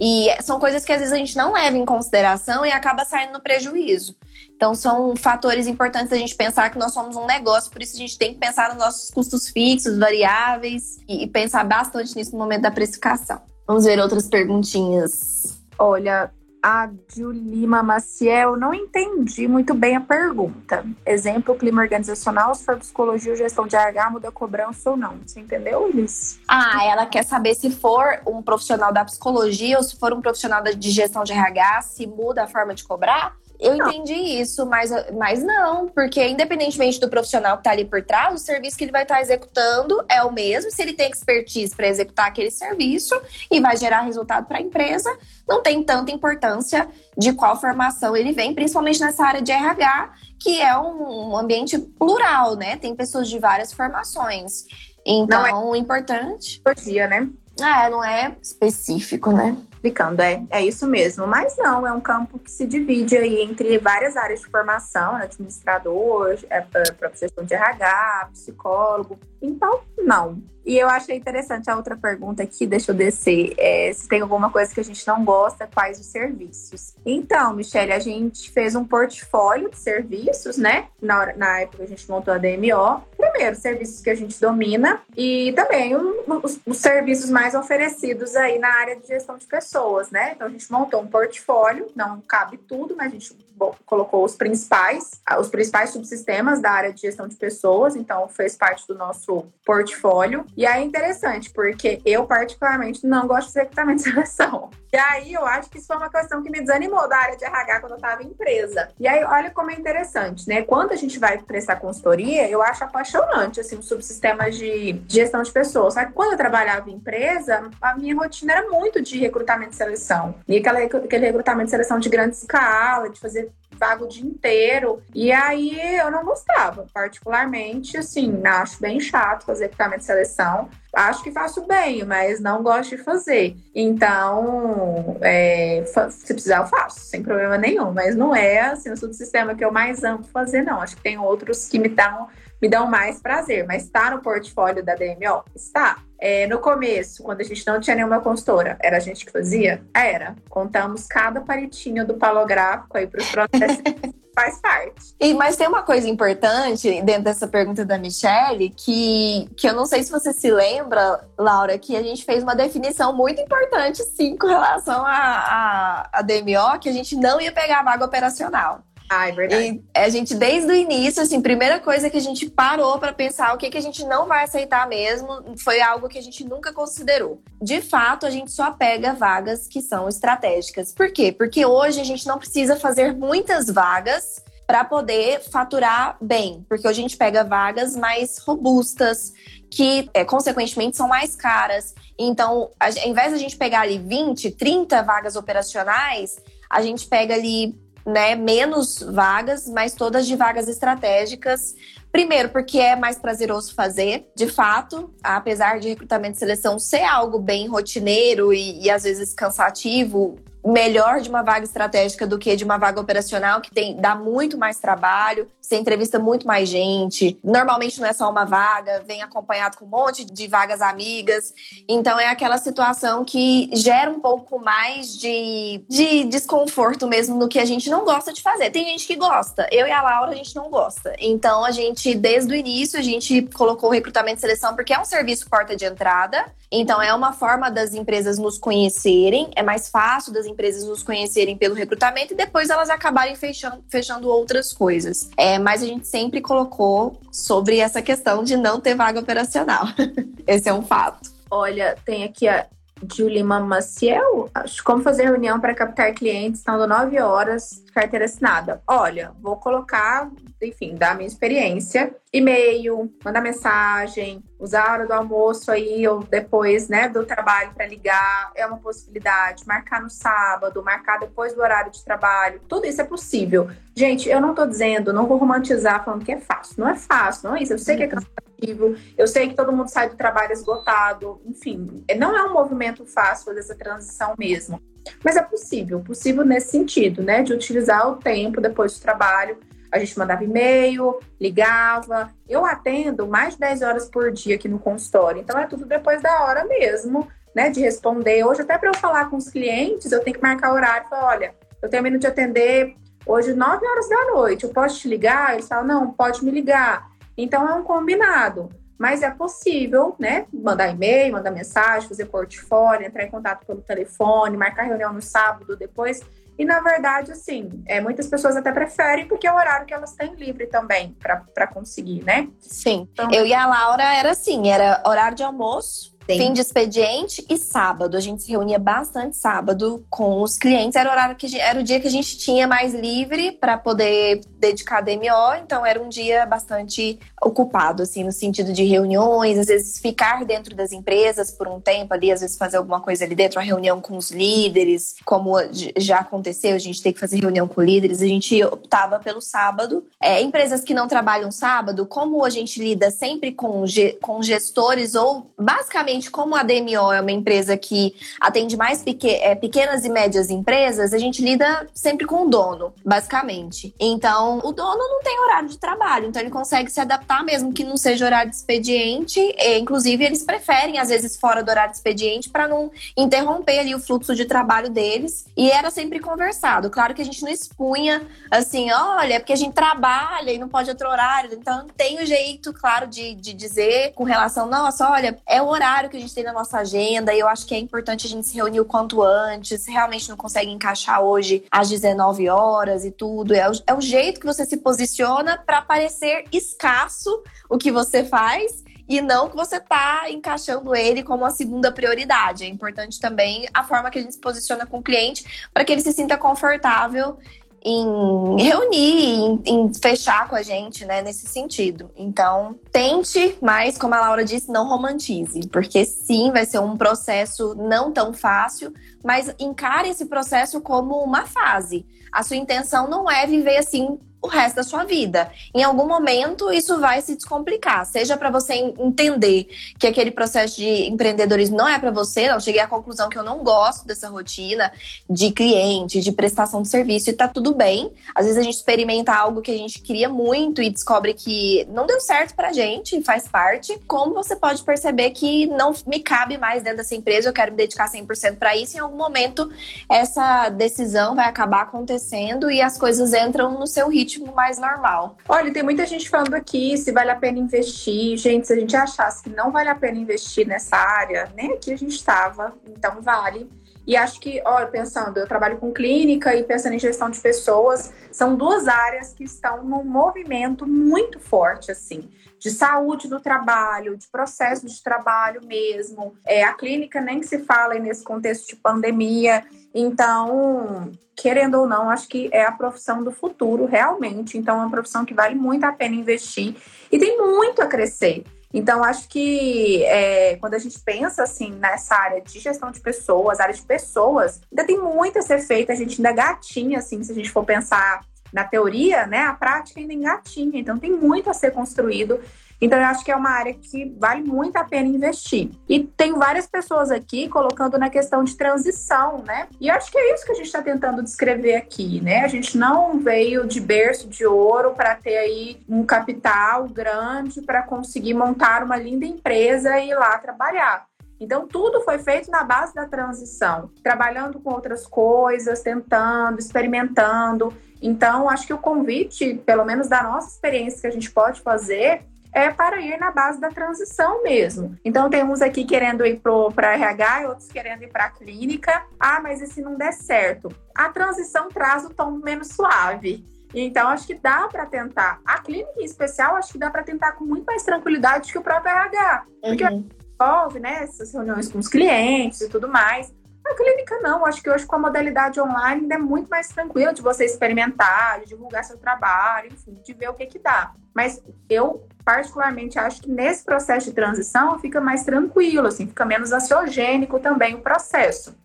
[0.01, 3.35] E são coisas que às vezes a gente não leva em consideração e acaba saindo
[3.35, 4.17] no prejuízo.
[4.57, 7.99] Então, são fatores importantes a gente pensar que nós somos um negócio, por isso a
[7.99, 12.63] gente tem que pensar nos nossos custos fixos, variáveis e, pensar bastante nisso no momento
[12.63, 13.43] da precificação.
[13.67, 15.59] Vamos ver outras perguntinhas.
[15.79, 16.31] Olha,
[16.65, 20.83] a Julima Maciel, não entendi muito bem a pergunta.
[21.05, 25.19] Exemplo, clima organizacional, se for psicologia ou gestão de RH, muda a cobrança ou não.
[25.27, 26.41] Você entendeu, Liz?
[26.49, 30.63] Ah, ela quer saber se for um profissional da psicologia ou se for um profissional
[30.63, 33.37] de gestão de RH, se muda a forma de cobrar?
[33.59, 33.89] Eu não.
[33.89, 38.39] entendi isso, mas, mas não, porque independentemente do profissional que está ali por trás, o
[38.39, 40.71] serviço que ele vai estar tá executando é o mesmo.
[40.71, 43.15] Se ele tem expertise para executar aquele serviço
[43.51, 45.11] e vai gerar resultado para a empresa,
[45.49, 50.61] não tem tanta importância de qual formação ele vem, principalmente nessa área de RH, que
[50.61, 52.77] é um ambiente plural, né?
[52.77, 54.65] Tem pessoas de várias formações.
[55.07, 56.61] Então, não é o importante.
[56.85, 57.29] Dia, né?
[57.61, 59.57] É, não é específico, né?
[59.85, 61.27] Explicando, é, é isso mesmo.
[61.27, 65.25] Mas não, é um campo que se divide aí entre várias áreas de formação, né?
[65.25, 69.19] administrador, é, é professor de RH, psicólogo.
[69.43, 70.43] Então, não.
[70.65, 73.55] E eu achei interessante a outra pergunta aqui, deixa eu descer.
[73.59, 76.95] É, se tem alguma coisa que a gente não gosta, quais os serviços?
[77.05, 80.89] Então, Michelle, a gente fez um portfólio de serviços, né?
[81.03, 83.03] Na, hora, na época a gente montou a DMO.
[83.17, 88.69] Primeiro, serviços que a gente domina e também os, os serviços mais oferecidos aí na
[88.69, 90.33] área de gestão de pessoas, né?
[90.35, 93.37] Então a gente montou um portfólio, não cabe tudo, mas a gente
[93.85, 98.87] colocou os principais, os principais subsistemas da área de gestão de pessoas, então fez parte
[98.87, 100.45] do nosso portfólio.
[100.57, 104.71] E aí é interessante, porque eu particularmente não gosto de recrutamento de seleção.
[104.93, 107.45] E aí eu acho que isso foi uma questão que me desanimou da área de
[107.45, 108.91] RH quando eu estava em empresa.
[109.01, 110.63] E aí olha como é interessante, né?
[110.63, 115.51] Quando a gente vai prestar consultoria, eu acho apaixonante assim os subsistemas de gestão de
[115.51, 115.95] pessoas.
[115.95, 119.77] Só que quando eu trabalhava em empresa, a minha rotina era muito de recrutamento e
[119.77, 120.37] seleção.
[120.47, 125.03] E aquele, aquele recrutamento e seleção de grande escala, de fazer vago o dia inteiro.
[125.15, 130.69] E aí eu não gostava, particularmente, assim, acho bem chato fazer equipamento de seleção.
[130.95, 133.57] Acho que faço bem, mas não gosto de fazer.
[133.75, 137.93] Então, é, se precisar, eu faço, sem problema nenhum.
[137.93, 140.81] Mas não é assim o subsistema que eu mais amo fazer, não.
[140.81, 142.29] Acho que tem outros que me dão,
[142.65, 143.67] me dão mais prazer.
[143.67, 145.45] Mas está no portfólio da DMO?
[145.55, 145.99] Está.
[146.19, 149.83] É, no começo, quando a gente não tinha nenhuma consultora, era a gente que fazia?
[149.93, 150.35] Era.
[150.49, 153.83] Contamos cada palitinho do palográfico aí para os processos.
[154.35, 155.15] faz parte.
[155.21, 159.87] E, mas tem uma coisa importante dentro dessa pergunta da Michelle, que, que eu não
[159.87, 164.37] sei se você se lembra, Laura, que a gente fez uma definição muito importante, sim,
[164.37, 168.81] com relação a, a, a DMO, que a gente não ia pegar a vaga operacional.
[169.17, 169.65] Ah, é verdade.
[169.65, 173.55] E a gente, desde o início, assim, primeira coisa que a gente parou para pensar
[173.55, 176.73] o que, que a gente não vai aceitar mesmo foi algo que a gente nunca
[176.73, 177.41] considerou.
[177.63, 180.93] De fato, a gente só pega vagas que são estratégicas.
[180.93, 181.31] Por quê?
[181.31, 186.99] Porque hoje a gente não precisa fazer muitas vagas para poder faturar bem, porque hoje
[186.99, 189.33] a gente pega vagas mais robustas,
[189.71, 191.95] que é, consequentemente são mais caras.
[192.19, 196.37] Então, ao invés de a gente pegar ali 20, 30 vagas operacionais,
[196.71, 201.75] a gente pega ali né, menos vagas, mas todas de vagas estratégicas.
[202.13, 207.39] Primeiro, porque é mais prazeroso fazer, de fato, apesar de recrutamento e seleção ser algo
[207.39, 212.65] bem rotineiro e, e às vezes cansativo, melhor de uma vaga estratégica do que de
[212.65, 217.39] uma vaga operacional, que tem dá muito mais trabalho, você entrevista muito mais gente.
[217.43, 221.53] Normalmente não é só uma vaga, vem acompanhado com um monte de vagas amigas.
[221.89, 227.59] Então é aquela situação que gera um pouco mais de, de desconforto mesmo no que
[227.59, 228.71] a gente não gosta de fazer.
[228.71, 231.15] Tem gente que gosta, eu e a Laura a gente não gosta.
[231.19, 234.99] Então a gente, desde o início, a gente colocou o recrutamento e seleção porque é
[234.99, 236.47] um serviço porta de entrada.
[236.71, 240.54] Então é uma forma das empresas nos conhecerem, é mais fácil das empresas
[240.87, 245.29] nos conhecerem pelo recrutamento e depois elas acabarem fechando, fechando outras coisas.
[245.37, 249.85] É, mas a gente sempre colocou sobre essa questão de não ter vaga operacional.
[250.47, 251.31] Esse é um fato.
[251.51, 252.67] Olha, tem aqui a
[253.13, 254.51] Julima Maciel.
[254.85, 258.83] Como fazer reunião para captar clientes, estando 9 horas, carteira assinada.
[258.87, 260.31] Olha, vou colocar
[260.67, 262.15] enfim, da minha experiência.
[262.33, 267.87] E-mail, mandar mensagem, usar a hora do almoço aí ou depois, né, do trabalho para
[267.87, 269.67] ligar, é uma possibilidade.
[269.67, 273.71] Marcar no sábado, marcar depois do horário de trabalho, tudo isso é possível.
[273.95, 276.75] Gente, eu não tô dizendo, não vou romantizar falando que é fácil.
[276.79, 277.73] Não é fácil, não é isso.
[277.73, 282.05] Eu sei que é cansativo, eu sei que todo mundo sai do trabalho esgotado, enfim,
[282.17, 284.81] não é um movimento fácil fazer essa transição mesmo.
[285.25, 287.43] Mas é possível, possível nesse sentido, né?
[287.43, 289.59] De utilizar o tempo depois do trabalho
[289.95, 292.29] a gente mandava e-mail, ligava.
[292.49, 296.21] Eu atendo mais de 10 horas por dia aqui no consultório, então é tudo depois
[296.21, 298.43] da hora mesmo, né, de responder.
[298.43, 301.55] Hoje, até para eu falar com os clientes, eu tenho que marcar horário falar: olha,
[301.81, 305.53] eu termino de atender hoje 9 horas da noite, eu posso te ligar?
[305.53, 307.09] Eles falam: não, pode me ligar.
[307.39, 308.69] Então é um combinado.
[308.99, 310.47] Mas é possível, né?
[310.53, 315.77] Mandar e-mail, mandar mensagem, fazer portfólio, entrar em contato pelo telefone, marcar reunião no sábado
[315.77, 316.23] depois.
[316.57, 320.13] E na verdade, assim, é, muitas pessoas até preferem porque é o horário que elas
[320.13, 322.49] têm livre também para conseguir, né?
[322.61, 323.09] Sim.
[323.13, 326.39] Então, eu e a Laura era assim, era horário de almoço, Sim.
[326.39, 328.17] Fim de expediente e sábado.
[328.17, 330.97] A gente se reunia bastante sábado com os clientes.
[330.97, 334.41] Era o, horário que, era o dia que a gente tinha mais livre para poder
[334.59, 335.55] dedicar a DMO.
[335.63, 340.75] Então, era um dia bastante ocupado, assim, no sentido de reuniões, às vezes ficar dentro
[340.75, 344.01] das empresas por um tempo ali, às vezes fazer alguma coisa ali dentro, uma reunião
[344.01, 345.55] com os líderes, como
[345.97, 348.23] já aconteceu, a gente tem que fazer reunião com líderes.
[348.23, 350.07] A gente optava pelo sábado.
[350.23, 353.85] É, empresas que não trabalham sábado, como a gente lida sempre com,
[354.23, 360.05] com gestores ou basicamente como a DMO é uma empresa que atende mais é, pequenas
[360.05, 363.95] e médias empresas, a gente lida sempre com o dono, basicamente.
[363.99, 367.85] Então, o dono não tem horário de trabalho, então ele consegue se adaptar mesmo que
[367.85, 369.41] não seja horário de expediente.
[369.41, 373.95] E, inclusive, eles preferem, às vezes, fora do horário de expediente para não interromper ali
[373.95, 375.47] o fluxo de trabalho deles.
[375.57, 376.91] E era sempre conversado.
[376.91, 380.69] Claro que a gente não expunha assim, olha, é porque a gente trabalha e não
[380.69, 381.51] pode outro horário.
[381.53, 386.04] Então, tem o jeito, claro, de, de dizer com relação, nossa, olha, é o horário
[386.05, 388.31] horário que a gente tem na nossa agenda e eu acho que é importante a
[388.31, 389.87] gente se reunir o quanto antes.
[389.87, 393.55] Realmente não consegue encaixar hoje às 19 horas e tudo.
[393.55, 398.25] É o, é o jeito que você se posiciona para parecer escasso o que você
[398.25, 402.65] faz e não que você tá encaixando ele como a segunda prioridade.
[402.65, 405.93] É importante também a forma que a gente se posiciona com o cliente para que
[405.93, 407.39] ele se sinta confortável
[407.85, 412.11] em reunir, em, em, fechar com a gente, né, nesse sentido.
[412.17, 417.75] Então, tente, mas como a Laura disse, não romantize, porque sim, vai ser um processo
[417.75, 422.07] não tão fácil, mas encare esse processo como uma fase.
[422.33, 425.51] A sua intenção não é viver assim o resto da sua vida.
[425.75, 428.05] Em algum momento, isso vai se descomplicar.
[428.05, 429.69] Seja para você entender
[429.99, 432.61] que aquele processo de empreendedorismo não é para você, não.
[432.61, 434.93] Cheguei à conclusão que eu não gosto dessa rotina
[435.31, 438.13] de cliente, de prestação de serviço, e tá tudo bem.
[438.35, 442.07] Às vezes a gente experimenta algo que a gente queria muito e descobre que não
[442.07, 443.99] deu certo pra gente, faz parte.
[444.07, 447.79] Como você pode perceber que não me cabe mais dentro dessa empresa, eu quero me
[447.79, 449.73] dedicar 100% para isso, em algum momento
[450.11, 455.37] essa decisão vai acabar acontecendo e as coisas entram no seu ritmo ritmo mais normal.
[455.49, 458.37] Olha, tem muita gente falando aqui se vale a pena investir.
[458.37, 461.93] Gente, se a gente achasse que não vale a pena investir nessa área, nem aqui
[461.93, 463.69] a gente estava, então vale.
[464.07, 468.13] E acho que, olha, pensando, eu trabalho com clínica e pensando em gestão de pessoas,
[468.31, 472.29] são duas áreas que estão num movimento muito forte, assim,
[472.59, 476.35] de saúde do trabalho, de processo de trabalho mesmo.
[476.45, 479.65] É, a clínica nem se fala nesse contexto de pandemia.
[479.95, 484.59] Então, querendo ou não, acho que é a profissão do futuro, realmente.
[484.59, 486.75] Então, é uma profissão que vale muito a pena investir
[487.13, 488.45] e tem muito a crescer.
[488.73, 493.61] Então, acho que é, quando a gente pensa assim nessa área de gestão de pessoas,
[493.61, 497.31] área de pessoas, ainda tem muito a ser feito, a gente ainda gatinha, assim, se
[497.31, 498.21] a gente for pensar
[498.53, 499.43] na teoria, né?
[499.43, 502.41] A prática ainda engatinha, então tem muito a ser construído.
[502.85, 505.71] Então, eu acho que é uma área que vale muito a pena investir.
[505.89, 509.69] E tem várias pessoas aqui colocando na questão de transição, né?
[509.81, 512.45] E acho que é isso que a gente está tentando descrever aqui, né?
[512.45, 517.83] A gente não veio de berço de ouro para ter aí um capital grande para
[517.83, 521.07] conseguir montar uma linda empresa e ir lá trabalhar.
[521.41, 527.73] Então, tudo foi feito na base da transição, trabalhando com outras coisas, tentando, experimentando.
[528.03, 532.27] Então, acho que o convite, pelo menos da nossa experiência que a gente pode fazer,
[532.55, 534.97] é para ir na base da transição mesmo.
[535.05, 536.41] Então, tem uns aqui querendo ir
[536.73, 539.05] para RH e outros querendo ir para a clínica.
[539.19, 540.69] Ah, mas e se não der certo?
[540.95, 543.45] A transição traz o tom menos suave.
[543.75, 545.41] Então, acho que dá para tentar.
[545.45, 548.63] A clínica em especial, acho que dá para tentar com muito mais tranquilidade que o
[548.63, 549.45] próprio RH.
[549.61, 550.09] Porque uhum.
[550.41, 553.35] envolve, né, essas reuniões com os clientes e tudo mais.
[553.67, 557.15] A clínica não, acho que hoje com a modalidade online ainda é muito mais tranquilo
[557.15, 560.93] de você experimentar, de divulgar seu trabalho, enfim, de ver o que que dá.
[561.15, 566.53] Mas eu particularmente acho que nesse processo de transição fica mais tranquilo, assim, fica menos
[566.53, 568.57] ansiogênico também o processo.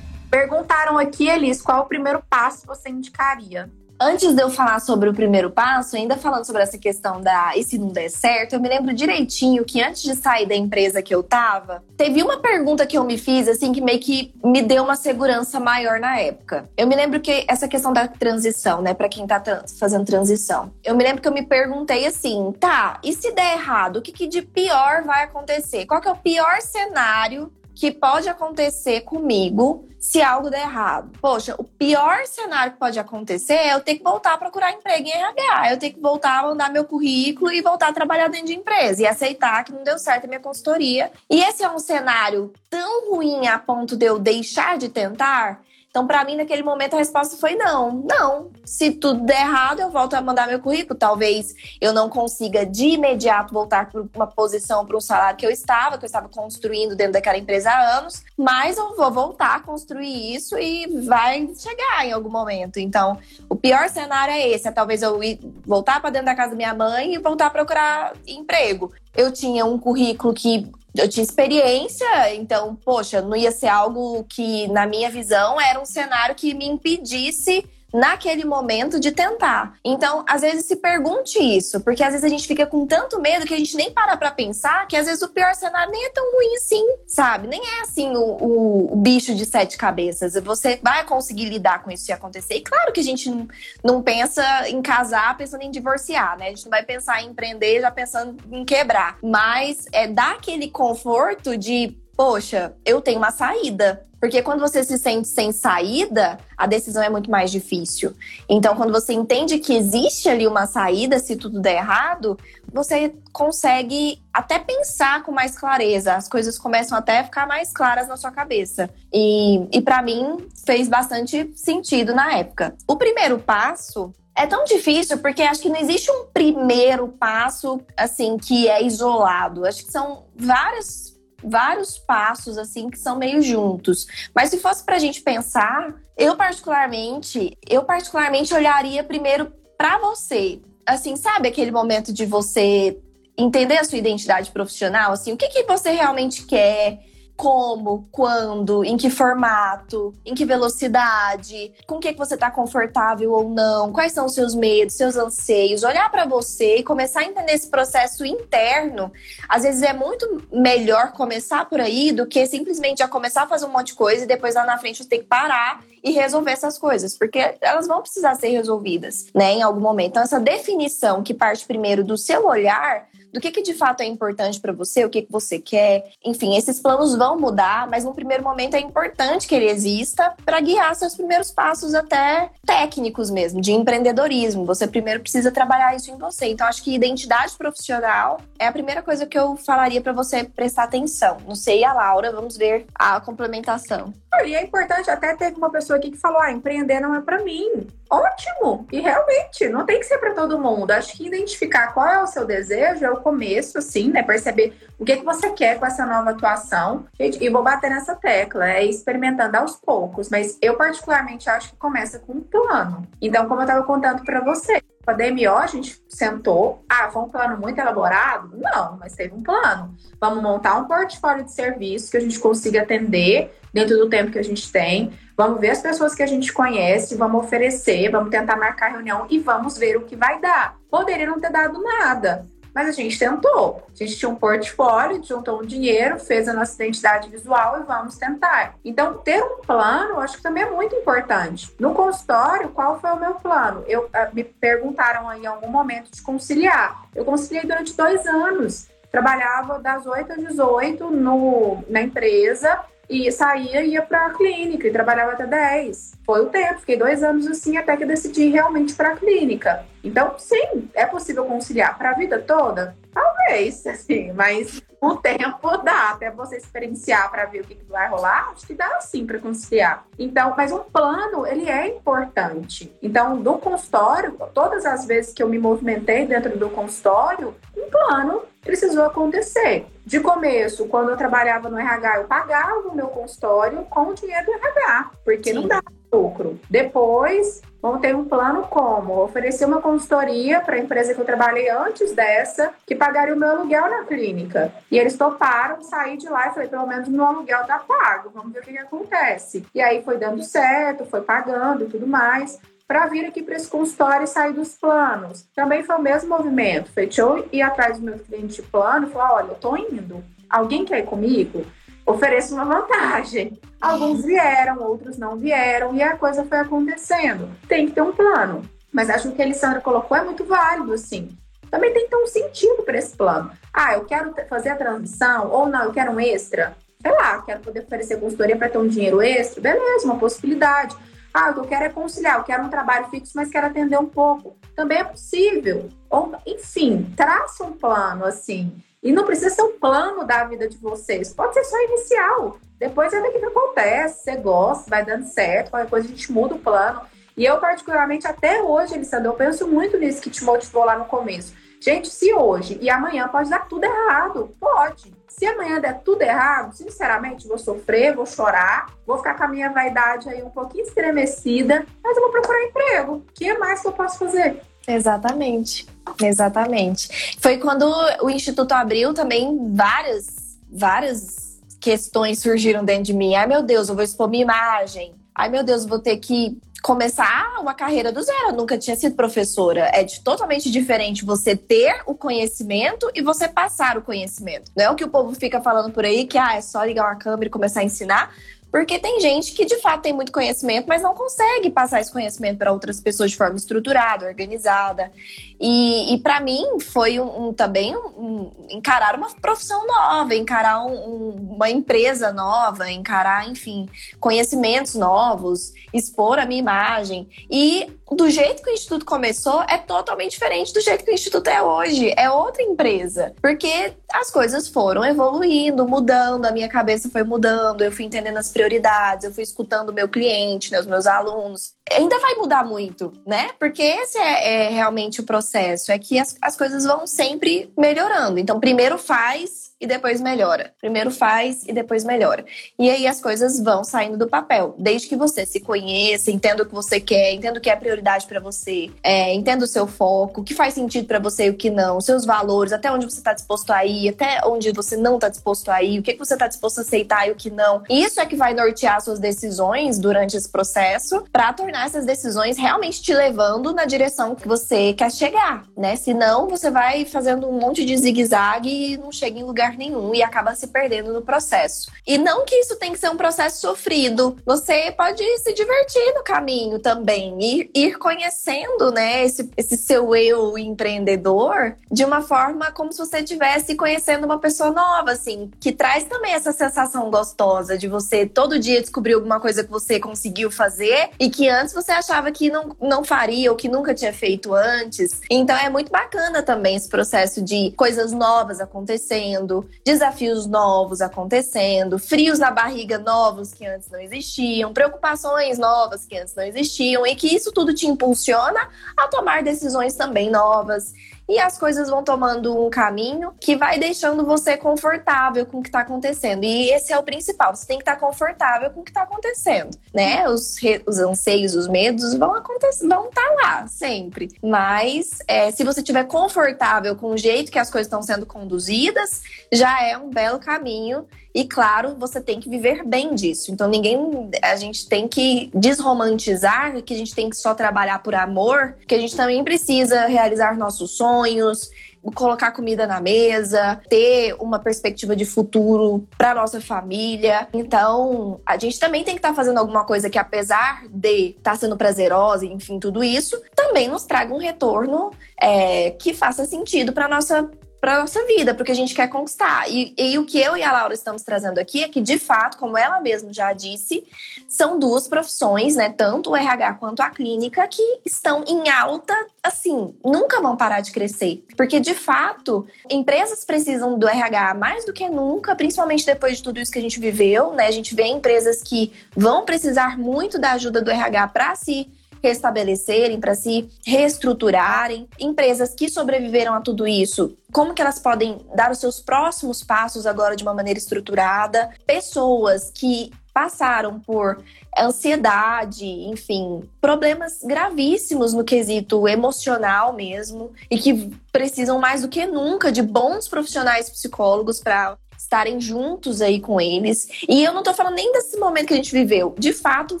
[0.30, 3.70] Perguntaram aqui, Elis, qual o primeiro passo você indicaria?
[4.00, 7.64] Antes de eu falar sobre o primeiro passo, ainda falando sobre essa questão da e
[7.64, 11.12] se não der certo, eu me lembro direitinho que antes de sair da empresa que
[11.12, 14.84] eu tava, teve uma pergunta que eu me fiz, assim, que meio que me deu
[14.84, 16.68] uma segurança maior na época.
[16.76, 19.42] Eu me lembro que essa questão da transição, né, para quem tá
[19.78, 23.96] fazendo transição, eu me lembro que eu me perguntei assim, tá, e se der errado,
[23.96, 25.86] o que, que de pior vai acontecer?
[25.86, 31.12] Qual que é o pior cenário que pode acontecer comigo se algo der errado.
[31.20, 35.06] Poxa, o pior cenário que pode acontecer é eu ter que voltar a procurar emprego
[35.06, 38.48] em RH, eu ter que voltar a mandar meu currículo e voltar a trabalhar dentro
[38.48, 41.12] de empresa e aceitar que não deu certo a minha consultoria.
[41.30, 45.62] E esse é um cenário tão ruim a ponto de eu deixar de tentar
[45.98, 48.04] então, para mim, naquele momento, a resposta foi não.
[48.08, 48.52] Não.
[48.64, 50.96] Se tudo der errado, eu volto a mandar meu currículo.
[50.96, 55.50] Talvez eu não consiga de imediato voltar para uma posição, para um salário que eu
[55.50, 59.60] estava, que eu estava construindo dentro daquela empresa há anos, mas eu vou voltar a
[59.60, 62.76] construir isso e vai chegar em algum momento.
[62.76, 63.18] Então,
[63.48, 66.56] o pior cenário é esse: é talvez eu ir, voltar para dentro da casa da
[66.56, 68.92] minha mãe e voltar a procurar emprego.
[69.16, 74.66] Eu tinha um currículo que eu tinha experiência, então, poxa, não ia ser algo que,
[74.68, 79.74] na minha visão, era um cenário que me impedisse naquele momento de tentar.
[79.84, 83.46] Então, às vezes se pergunte isso, porque às vezes a gente fica com tanto medo
[83.46, 86.10] que a gente nem para pra pensar que às vezes o pior cenário nem é
[86.10, 87.46] tão ruim assim, sabe?
[87.46, 90.34] Nem é assim o, o, o bicho de sete cabeças.
[90.34, 92.54] Você vai conseguir lidar com isso e acontecer.
[92.54, 93.48] E claro que a gente não,
[93.82, 96.46] não pensa em casar pensando em divorciar, né?
[96.46, 99.18] A gente não vai pensar em empreender já pensando em quebrar.
[99.22, 104.04] Mas é dar aquele conforto de poxa, eu tenho uma saída.
[104.20, 108.12] Porque quando você se sente sem saída, a decisão é muito mais difícil.
[108.48, 112.36] Então, quando você entende que existe ali uma saída, se tudo der errado,
[112.72, 116.14] você consegue até pensar com mais clareza.
[116.14, 118.90] As coisas começam até a ficar mais claras na sua cabeça.
[119.12, 122.74] E, e para mim, fez bastante sentido na época.
[122.86, 128.38] O primeiro passo é tão difícil porque acho que não existe um primeiro passo assim
[128.38, 129.66] que é isolado.
[129.66, 131.07] Acho que são vários
[131.42, 134.06] vários passos assim que são meio juntos.
[134.34, 140.60] Mas se fosse para a gente pensar, eu particularmente, eu particularmente olharia primeiro para você.
[140.84, 142.98] Assim, sabe aquele momento de você
[143.36, 146.98] entender a sua identidade profissional, assim, o que que você realmente quer?
[147.38, 153.30] Como, quando, em que formato, em que velocidade, com o que, que você está confortável
[153.30, 157.24] ou não, quais são os seus medos, seus anseios, olhar para você e começar a
[157.24, 159.12] entender esse processo interno.
[159.48, 163.66] Às vezes é muito melhor começar por aí do que simplesmente já começar a fazer
[163.66, 166.50] um monte de coisa e depois lá na frente você ter que parar e resolver
[166.50, 170.10] essas coisas, porque elas vão precisar ser resolvidas, né, em algum momento.
[170.10, 174.06] Então essa definição que parte primeiro do seu olhar do que, que de fato é
[174.06, 176.10] importante para você, o que, que você quer.
[176.24, 180.60] Enfim, esses planos vão mudar, mas no primeiro momento é importante que ele exista para
[180.60, 184.64] guiar seus primeiros passos até técnicos mesmo, de empreendedorismo.
[184.64, 186.46] Você primeiro precisa trabalhar isso em você.
[186.46, 190.84] Então, acho que identidade profissional é a primeira coisa que eu falaria para você prestar
[190.84, 191.38] atenção.
[191.46, 194.12] Não sei a Laura, vamos ver a complementação.
[194.44, 197.42] E é importante, até teve uma pessoa aqui que falou: ah, empreender não é para
[197.42, 197.86] mim.
[198.10, 198.86] Ótimo!
[198.90, 200.90] E realmente, não tem que ser para todo mundo.
[200.90, 204.22] Acho que identificar qual é o seu desejo é o começo, assim, né?
[204.22, 207.06] Perceber o que, que você quer com essa nova atuação.
[207.18, 210.30] E vou bater nessa tecla, é experimentando aos poucos.
[210.30, 213.06] Mas eu, particularmente, acho que começa com um plano.
[213.20, 216.84] Então, como eu estava contando para você, a DMO, a gente sentou.
[216.88, 218.50] Ah, foi um plano muito elaborado?
[218.58, 219.94] Não, mas teve um plano.
[220.20, 224.38] Vamos montar um portfólio de serviços que a gente consiga atender dentro do tempo que
[224.38, 225.12] a gente tem.
[225.36, 229.38] Vamos ver as pessoas que a gente conhece, vamos oferecer, vamos tentar marcar reunião e
[229.38, 230.76] vamos ver o que vai dar.
[230.90, 233.86] Poderia não ter dado nada, mas a gente tentou.
[233.88, 238.16] A gente tinha um portfólio, juntou um dinheiro, fez a nossa identidade visual e vamos
[238.16, 238.74] tentar.
[238.84, 241.72] Então, ter um plano, acho que também é muito importante.
[241.78, 243.84] No consultório, qual foi o meu plano?
[243.86, 247.04] Eu ah, me perguntaram aí em algum momento de conciliar.
[247.14, 248.88] Eu conciliei durante dois anos.
[249.08, 254.86] Trabalhava das 8 às 18 no, na empresa e saía e ia para a clínica
[254.86, 256.12] e trabalhava até 10.
[256.24, 259.84] Foi o tempo, fiquei dois anos assim até que decidi realmente para a clínica.
[260.04, 262.96] Então, sim, é possível conciliar para a vida toda?
[263.12, 268.08] Talvez, assim, mas o tempo dá até você experienciar para ver o que, que vai
[268.08, 268.50] rolar.
[268.52, 270.04] Acho que dá sim para conciliar.
[270.18, 272.92] Então, mas um plano, ele é importante.
[273.02, 278.42] Então, do consultório, todas as vezes que eu me movimentei dentro do consultório, um plano
[278.60, 279.86] precisou acontecer.
[280.08, 284.46] De começo, quando eu trabalhava no RH, eu pagava o meu consultório com o dinheiro
[284.46, 285.56] do RH, porque Sim.
[285.56, 286.58] não dava lucro.
[286.70, 292.12] Depois, montei um plano como oferecer uma consultoria para a empresa que eu trabalhei antes
[292.12, 294.72] dessa, que pagaria o meu aluguel na clínica.
[294.90, 298.50] E eles toparam sair de lá e falei, pelo menos meu aluguel tá pago, vamos
[298.50, 299.66] ver o que, que acontece.
[299.74, 302.58] E aí foi dando certo, foi pagando e tudo mais
[302.88, 305.46] para vir aqui para esse consultório e sair dos planos.
[305.54, 306.90] Também foi o mesmo movimento.
[306.90, 310.24] Fechou ir atrás do meu cliente de plano e falou: olha, eu estou indo.
[310.48, 311.66] Alguém quer ir comigo?
[312.06, 313.60] Ofereço uma vantagem.
[313.78, 317.50] Alguns vieram, outros não vieram, e a coisa foi acontecendo.
[317.68, 318.62] Tem que ter um plano.
[318.90, 321.28] Mas acho que o que a Alessandra colocou é muito válido, assim.
[321.70, 323.50] Também tem que ter um sentido para esse plano.
[323.74, 326.74] Ah, eu quero fazer a transição, ou não, eu quero um extra.
[327.00, 329.60] Sei lá, quero poder oferecer consultoria para ter um dinheiro extra.
[329.60, 330.96] Beleza, uma possibilidade.
[331.32, 333.98] Ah, o que eu quero é conciliar, eu quero um trabalho fixo, mas quero atender
[333.98, 334.56] um pouco.
[334.74, 335.88] Também é possível.
[336.10, 338.82] Ou, enfim, traça um plano assim.
[339.02, 341.32] E não precisa ser um plano da vida de vocês.
[341.32, 342.58] Pode ser só inicial.
[342.78, 344.24] Depois é daqui que acontece.
[344.24, 345.70] Você gosta, vai dando certo.
[345.70, 347.02] Qualquer coisa a gente muda o plano.
[347.36, 351.04] E eu, particularmente, até hoje, Alessandra, eu penso muito nisso que te motivou lá no
[351.04, 351.54] começo.
[351.80, 355.17] Gente, se hoje e amanhã pode dar tudo errado, pode.
[355.38, 359.70] Se amanhã der tudo errado, sinceramente, vou sofrer, vou chorar, vou ficar com a minha
[359.70, 363.12] vaidade aí um pouquinho estremecida, mas eu vou procurar emprego.
[363.14, 364.60] O que mais que eu posso fazer?
[364.88, 365.86] Exatamente,
[366.20, 367.36] exatamente.
[367.40, 367.86] Foi quando
[368.20, 373.36] o Instituto abriu também várias, várias questões surgiram dentro de mim.
[373.36, 375.14] Ai meu Deus, eu vou expor minha imagem.
[375.38, 378.48] Ai meu Deus, vou ter que começar uma carreira do zero.
[378.48, 379.88] Eu nunca tinha sido professora.
[379.94, 384.72] É de, totalmente diferente você ter o conhecimento e você passar o conhecimento.
[384.76, 387.04] Não é o que o povo fica falando por aí, que ah, é só ligar
[387.04, 388.34] uma câmera e começar a ensinar.
[388.70, 392.58] Porque tem gente que de fato tem muito conhecimento, mas não consegue passar esse conhecimento
[392.58, 395.10] para outras pessoas de forma estruturada, organizada.
[395.58, 401.70] E, e para mim foi um, um também um, encarar uma profissão nova, encarar uma
[401.70, 403.88] empresa nova, encarar, enfim,
[404.20, 407.28] conhecimentos novos, expor a minha imagem.
[407.50, 411.48] E do jeito que o Instituto começou é totalmente diferente do jeito que o Instituto
[411.48, 412.12] é hoje.
[412.16, 413.34] É outra empresa.
[413.40, 418.50] Porque as coisas foram evoluindo, mudando, a minha cabeça foi mudando, eu fui entendendo as
[418.50, 421.74] prioridades, eu fui escutando o meu cliente, né, os meus alunos.
[421.90, 423.50] Ainda vai mudar muito, né?
[423.58, 428.38] Porque esse é, é realmente o processo, é que as, as coisas vão sempre melhorando.
[428.38, 430.74] Então, primeiro faz e depois melhora.
[430.80, 432.44] Primeiro faz e depois melhora.
[432.78, 434.74] E aí as coisas vão saindo do papel.
[434.76, 437.97] Desde que você se conheça, entenda o que você quer, entenda o que é prioridade
[438.26, 441.54] para você, é, entenda o seu foco, o que faz sentido para você e o
[441.54, 445.16] que não, seus valores, até onde você está disposto a ir, até onde você não
[445.16, 447.50] está disposto a ir, o que, que você está disposto a aceitar e o que
[447.50, 447.82] não.
[447.88, 453.02] Isso é que vai nortear suas decisões durante esse processo para tornar essas decisões realmente
[453.02, 455.96] te levando na direção que você quer chegar, né?
[455.96, 460.22] Senão você vai fazendo um monte de zigue-zague e não chega em lugar nenhum e
[460.22, 461.90] acaba se perdendo no processo.
[462.06, 464.36] E não que isso tem que ser um processo sofrido.
[464.44, 470.14] Você pode se divertir no caminho também e, e ir conhecendo, né, esse, esse seu
[470.14, 475.72] eu empreendedor de uma forma como se você estivesse conhecendo uma pessoa nova, assim, que
[475.72, 480.50] traz também essa sensação gostosa de você todo dia descobrir alguma coisa que você conseguiu
[480.50, 484.54] fazer e que antes você achava que não, não faria ou que nunca tinha feito
[484.54, 485.20] antes.
[485.30, 492.38] Então é muito bacana também esse processo de coisas novas acontecendo, desafios novos acontecendo, frios
[492.38, 497.34] na barriga novos que antes não existiam, preocupações novas que antes não existiam e que
[497.34, 500.92] isso tudo te impulsiona a tomar decisões também novas
[501.28, 505.68] e as coisas vão tomando um caminho que vai deixando você confortável com o que
[505.68, 506.42] está acontecendo.
[506.42, 509.02] E esse é o principal, você tem que estar tá confortável com o que está
[509.02, 510.26] acontecendo, né?
[510.26, 510.56] Os,
[510.86, 514.30] os anseios, os medos vão acontecer, vão estar tá lá sempre.
[514.42, 519.22] Mas é, se você estiver confortável com o jeito que as coisas estão sendo conduzidas,
[519.52, 521.06] já é um belo caminho
[521.38, 523.52] e claro, você tem que viver bem disso.
[523.52, 528.12] Então ninguém, a gente tem que desromantizar que a gente tem que só trabalhar por
[528.12, 531.70] amor, que a gente também precisa realizar nossos sonhos,
[532.12, 537.46] colocar comida na mesa, ter uma perspectiva de futuro para nossa família.
[537.52, 541.52] Então, a gente também tem que estar tá fazendo alguma coisa que, apesar de estar
[541.52, 546.92] tá sendo prazerosa, enfim, tudo isso, também nos traga um retorno é, que faça sentido
[546.92, 547.48] para nossa
[547.80, 549.70] para nossa vida, porque a gente quer conquistar.
[549.70, 552.58] E, e, o que eu e a Laura estamos trazendo aqui é que, de fato,
[552.58, 554.04] como ela mesma já disse,
[554.48, 555.88] são duas profissões, né?
[555.90, 560.90] Tanto o RH quanto a clínica, que estão em alta, assim, nunca vão parar de
[560.90, 561.44] crescer.
[561.56, 566.60] Porque, de fato, empresas precisam do RH mais do que nunca, principalmente depois de tudo
[566.60, 567.66] isso que a gente viveu, né?
[567.66, 571.88] A gente vê empresas que vão precisar muito da ajuda do RH para se
[572.22, 575.08] restabelecerem, para se reestruturarem.
[575.18, 580.06] Empresas que sobreviveram a tudo isso, como que elas podem dar os seus próximos passos
[580.06, 581.70] agora de uma maneira estruturada?
[581.86, 584.42] Pessoas que passaram por
[584.76, 592.72] ansiedade, enfim, problemas gravíssimos no quesito emocional mesmo e que precisam mais do que nunca
[592.72, 597.08] de bons profissionais psicólogos para estarem juntos aí com eles.
[597.28, 599.34] E eu não tô falando nem desse momento que a gente viveu.
[599.36, 600.00] De fato, o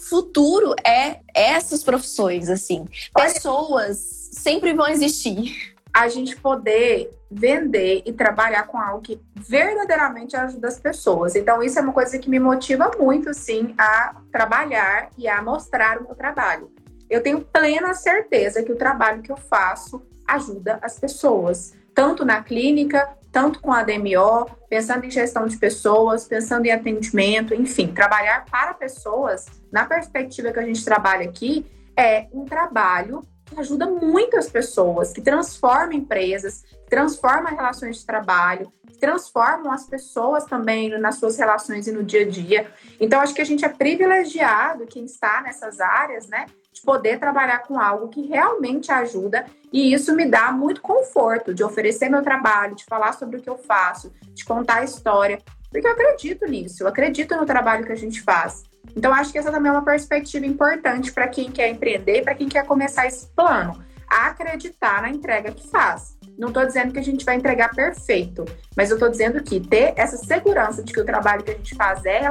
[0.00, 2.86] futuro é essas profissões, assim.
[3.12, 3.98] Pessoas
[4.32, 5.74] sempre vão existir.
[5.92, 11.34] A gente poder vender e trabalhar com algo que verdadeiramente ajuda as pessoas.
[11.34, 15.98] Então, isso é uma coisa que me motiva muito, sim, a trabalhar e a mostrar
[15.98, 16.70] o meu trabalho.
[17.10, 22.42] Eu tenho plena certeza que o trabalho que eu faço ajuda as pessoas, tanto na
[22.42, 28.44] clínica tanto com a DMO, pensando em gestão de pessoas, pensando em atendimento, enfim, trabalhar
[28.50, 31.66] para pessoas, na perspectiva que a gente trabalha aqui,
[31.96, 38.70] é um trabalho que ajuda muitas pessoas, que transforma empresas, que transforma relações de trabalho,
[38.86, 42.70] que transformam as pessoas também nas suas relações e no dia a dia.
[43.00, 47.60] Então, acho que a gente é privilegiado, quem está nessas áreas, né, de poder trabalhar
[47.60, 52.74] com algo que realmente ajuda e isso me dá muito conforto de oferecer meu trabalho,
[52.74, 55.38] de falar sobre o que eu faço, de contar a história,
[55.70, 58.64] porque eu acredito nisso, eu acredito no trabalho que a gente faz.
[58.96, 62.48] Então acho que essa também é uma perspectiva importante para quem quer empreender, para quem
[62.48, 66.17] quer começar esse plano, acreditar na entrega que faz.
[66.38, 68.44] Não estou dizendo que a gente vai entregar perfeito,
[68.76, 71.74] mas eu estou dizendo que ter essa segurança de que o trabalho que a gente
[71.74, 72.22] faz é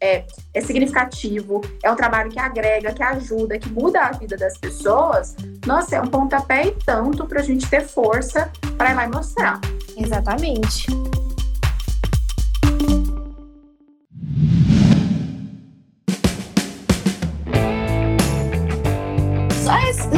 [0.00, 4.58] é, é significativo, é um trabalho que agrega, que ajuda, que muda a vida das
[4.58, 9.04] pessoas, nossa, é um pontapé e tanto para a gente ter força para ir lá
[9.04, 9.60] e mostrar.
[9.96, 10.86] Exatamente.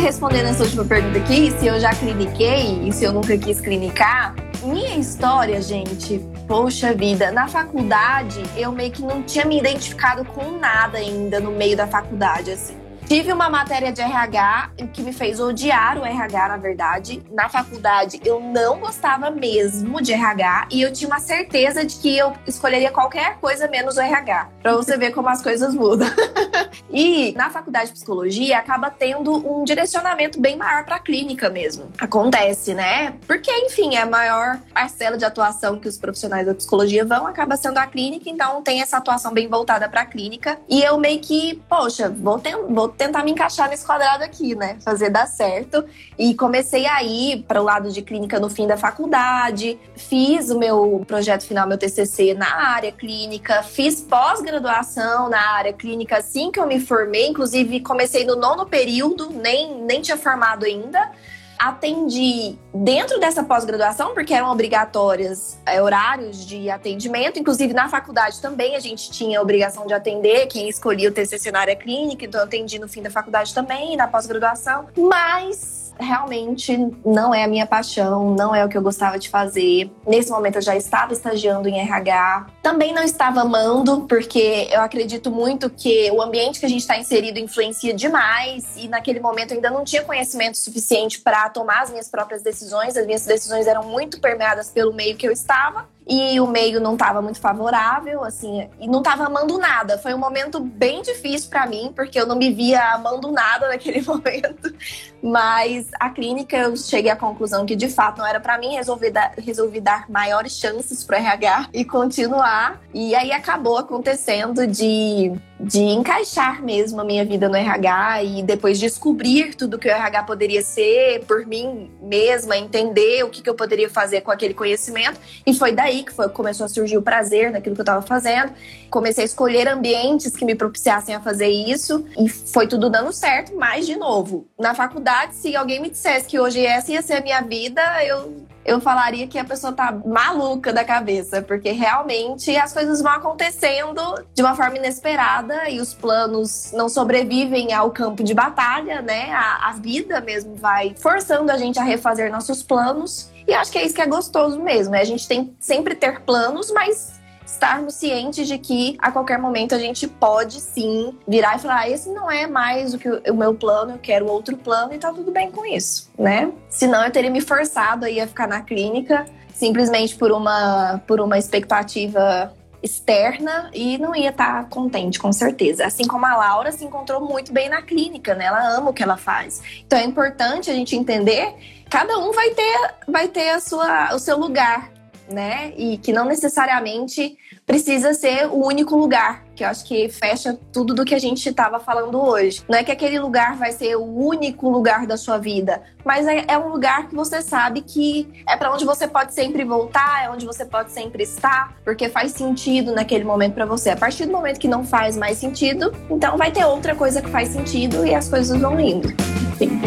[0.00, 4.34] Respondendo essa última pergunta aqui, se eu já cliniquei e se eu nunca quis clinicar,
[4.62, 10.58] minha história, gente, poxa vida, na faculdade eu meio que não tinha me identificado com
[10.58, 12.76] nada ainda no meio da faculdade, assim.
[13.06, 17.22] Tive uma matéria de RH que me fez odiar o RH, na verdade.
[17.30, 22.18] Na faculdade, eu não gostava mesmo de RH e eu tinha uma certeza de que
[22.18, 26.08] eu escolheria qualquer coisa menos o RH, para você ver como as coisas mudam.
[26.90, 31.84] e na faculdade de psicologia acaba tendo um direcionamento bem maior para clínica mesmo.
[31.96, 33.14] Acontece, né?
[33.28, 37.56] Porque, enfim, é a maior parcela de atuação que os profissionais da psicologia vão acaba
[37.56, 40.58] sendo a clínica, então tem essa atuação bem voltada para clínica.
[40.68, 44.78] E eu meio que, poxa, vou, vou tentar me encaixar nesse quadrado aqui, né?
[44.80, 45.84] Fazer dar certo.
[46.18, 49.78] E comecei a ir para o lado de clínica no fim da faculdade.
[49.94, 53.62] Fiz o meu projeto final, meu TCC na área clínica.
[53.62, 57.28] Fiz pós-graduação na área clínica assim que eu me formei.
[57.28, 61.10] Inclusive, comecei no nono período, nem, nem tinha formado ainda.
[61.58, 68.76] atendi dentro dessa pós-graduação, porque eram obrigatórias é, horários de atendimento, inclusive na faculdade também
[68.76, 72.40] a gente tinha a obrigação de atender, quem escolhia o TCC na área clínica, então
[72.40, 77.66] eu atendi no fim da faculdade também, na pós-graduação, mas realmente não é a minha
[77.66, 79.90] paixão, não é o que eu gostava de fazer.
[80.06, 82.46] Nesse momento eu já estava estagiando em RH.
[82.62, 86.98] Também não estava amando, porque eu acredito muito que o ambiente que a gente está
[86.98, 91.90] inserido influencia demais e naquele momento eu ainda não tinha conhecimento suficiente para tomar as
[91.90, 92.96] minhas próprias decisões.
[92.96, 96.92] As minhas decisões eram muito permeadas pelo meio que eu estava e o meio não
[96.92, 99.98] estava muito favorável, assim, e não estava amando nada.
[99.98, 104.02] Foi um momento bem difícil para mim, porque eu não me via amando nada naquele
[104.02, 104.72] momento.
[105.20, 109.10] Mas a clínica eu cheguei à conclusão que de fato não era para mim, resolvi
[109.10, 112.80] dar, resolvi dar maiores chances para RH e continuar.
[112.94, 118.78] E aí acabou acontecendo de de encaixar mesmo a minha vida no RH e depois
[118.78, 123.54] descobrir tudo que o RH poderia ser por mim mesma, entender o que, que eu
[123.54, 125.18] poderia fazer com aquele conhecimento.
[125.46, 128.52] E foi daí que foi, começou a surgir o prazer naquilo que eu estava fazendo.
[128.90, 133.54] Comecei a escolher ambientes que me propiciassem a fazer isso e foi tudo dando certo.
[133.56, 137.20] Mas, de novo, na faculdade, se alguém me dissesse que hoje essa ia ser a
[137.22, 142.72] minha vida, eu eu falaria que a pessoa tá maluca da cabeça, porque realmente as
[142.72, 144.02] coisas vão acontecendo
[144.34, 149.32] de uma forma inesperada e os planos não sobrevivem ao campo de batalha, né?
[149.32, 153.30] A, a vida mesmo vai forçando a gente a refazer nossos planos.
[153.46, 154.92] E acho que é isso que é gostoso mesmo.
[154.92, 155.00] Né?
[155.00, 157.15] A gente tem sempre ter planos, mas
[157.46, 161.88] estarmos cientes de que a qualquer momento a gente pode sim virar e falar: ah,
[161.88, 165.12] esse não é mais o que o meu plano, eu quero outro plano e tá
[165.12, 166.52] tudo bem com isso, né?
[166.68, 169.24] Senão eu teria me forçado aí a ficar na clínica
[169.54, 172.52] simplesmente por uma por uma expectativa
[172.82, 175.86] externa e não ia estar tá contente, com certeza.
[175.86, 178.44] Assim como a Laura se encontrou muito bem na clínica, né?
[178.44, 179.62] Ela ama o que ela faz.
[179.84, 181.54] Então é importante a gente entender,
[181.90, 184.92] cada um vai ter vai ter a sua o seu lugar
[185.28, 185.72] né?
[185.76, 190.94] E que não necessariamente precisa ser o único lugar, que eu acho que fecha tudo
[190.94, 192.62] do que a gente estava falando hoje.
[192.68, 196.44] Não é que aquele lugar vai ser o único lugar da sua vida, mas é,
[196.48, 200.30] é um lugar que você sabe que é para onde você pode sempre voltar, é
[200.30, 203.90] onde você pode sempre estar, porque faz sentido naquele momento para você.
[203.90, 207.30] A partir do momento que não faz mais sentido, então vai ter outra coisa que
[207.30, 209.08] faz sentido e as coisas vão indo.
[209.52, 209.80] Enfim.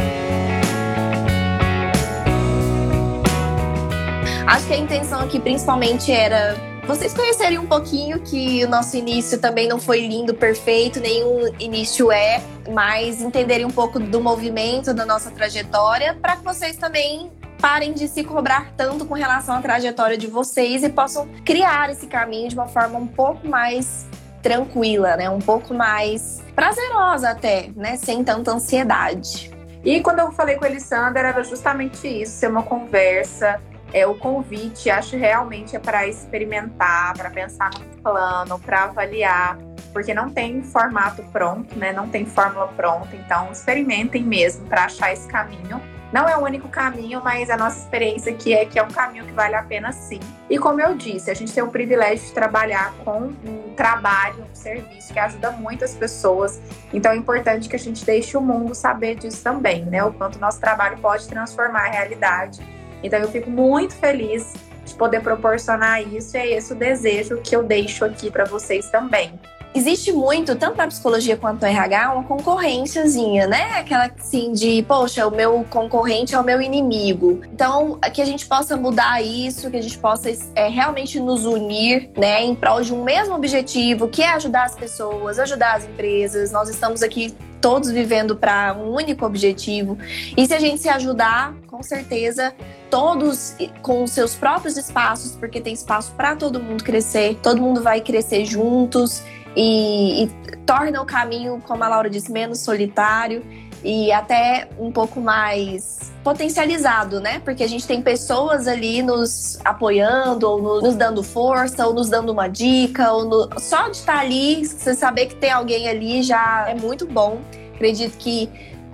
[4.50, 6.56] Acho que a intenção aqui principalmente era
[6.88, 12.12] vocês conhecerem um pouquinho que o nosso início também não foi lindo, perfeito, nenhum início
[12.12, 17.32] é, mas entenderem um pouco do movimento da nossa trajetória para que vocês também
[17.62, 22.08] parem de se cobrar tanto com relação à trajetória de vocês e possam criar esse
[22.08, 24.08] caminho de uma forma um pouco mais
[24.42, 25.30] tranquila, né?
[25.30, 27.98] Um pouco mais prazerosa até, né?
[27.98, 29.52] Sem tanta ansiedade.
[29.86, 33.62] E quando eu falei com a Elisandra, era justamente isso, ser uma conversa
[33.94, 39.58] é, o convite, acho realmente é para experimentar, para pensar no plano, para avaliar,
[39.92, 41.92] porque não tem formato pronto, né?
[41.92, 45.82] Não tem fórmula pronta, então experimentem mesmo para achar esse caminho.
[46.12, 49.26] Não é o único caminho, mas a nossa experiência aqui é que é um caminho
[49.26, 50.20] que vale a pena sim.
[50.50, 54.56] E como eu disse, a gente tem o privilégio de trabalhar com um trabalho, um
[54.56, 56.60] serviço que ajuda muitas pessoas.
[56.92, 60.04] Então é importante que a gente deixe o mundo saber disso também, né?
[60.04, 64.54] O quanto nosso trabalho pode transformar a realidade então eu fico muito feliz
[64.86, 68.90] de poder proporcionar isso e é esse o desejo que eu deixo aqui para vocês
[68.90, 69.34] também.
[69.74, 73.80] Existe muito, tanto na psicologia quanto no RH, uma concorrênciazinha, né?
[73.80, 77.42] Aquela assim de, poxa, o meu concorrente é o meu inimigo.
[77.54, 82.10] Então, que a gente possa mudar isso, que a gente possa é, realmente nos unir,
[82.18, 86.52] né, em prol de um mesmo objetivo, que é ajudar as pessoas, ajudar as empresas.
[86.52, 89.98] Nós estamos aqui todos vivendo para um único objetivo.
[90.36, 92.54] E se a gente se ajudar, com certeza,
[92.90, 97.84] todos com os seus próprios espaços, porque tem espaço para todo mundo crescer, todo mundo
[97.84, 99.22] vai crescer juntos
[99.56, 100.28] e, e
[100.66, 103.44] torna o caminho, como a Laura disse, menos solitário
[103.84, 107.40] e até um pouco mais potencializado, né?
[107.40, 112.32] Porque a gente tem pessoas ali nos apoiando, ou nos dando força, ou nos dando
[112.32, 113.60] uma dica, ou no...
[113.60, 117.40] só de estar ali, você saber que tem alguém ali já é muito bom.
[117.76, 118.50] Acredito que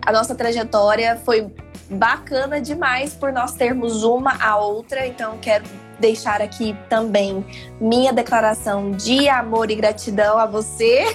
[0.06, 1.52] a nossa trajetória foi
[1.90, 5.66] bacana demais por nós termos uma a outra, então quero
[6.00, 7.46] deixar aqui também
[7.80, 11.06] minha declaração de amor e gratidão a você.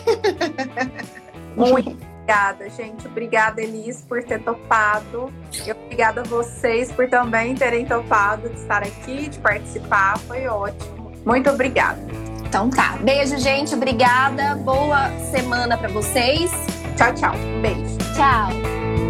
[1.56, 3.06] Muito obrigada, gente.
[3.06, 5.32] Obrigada, Elis, por ter topado.
[5.66, 10.18] E obrigada a vocês por também terem topado de estar aqui, de participar.
[10.18, 11.10] Foi ótimo.
[11.24, 12.00] Muito obrigada.
[12.46, 12.98] Então tá.
[13.00, 13.74] Beijo, gente.
[13.74, 14.54] Obrigada.
[14.56, 16.50] Boa semana para vocês.
[16.96, 17.34] Tchau, tchau.
[17.62, 17.98] Beijo.
[18.14, 19.09] Tchau.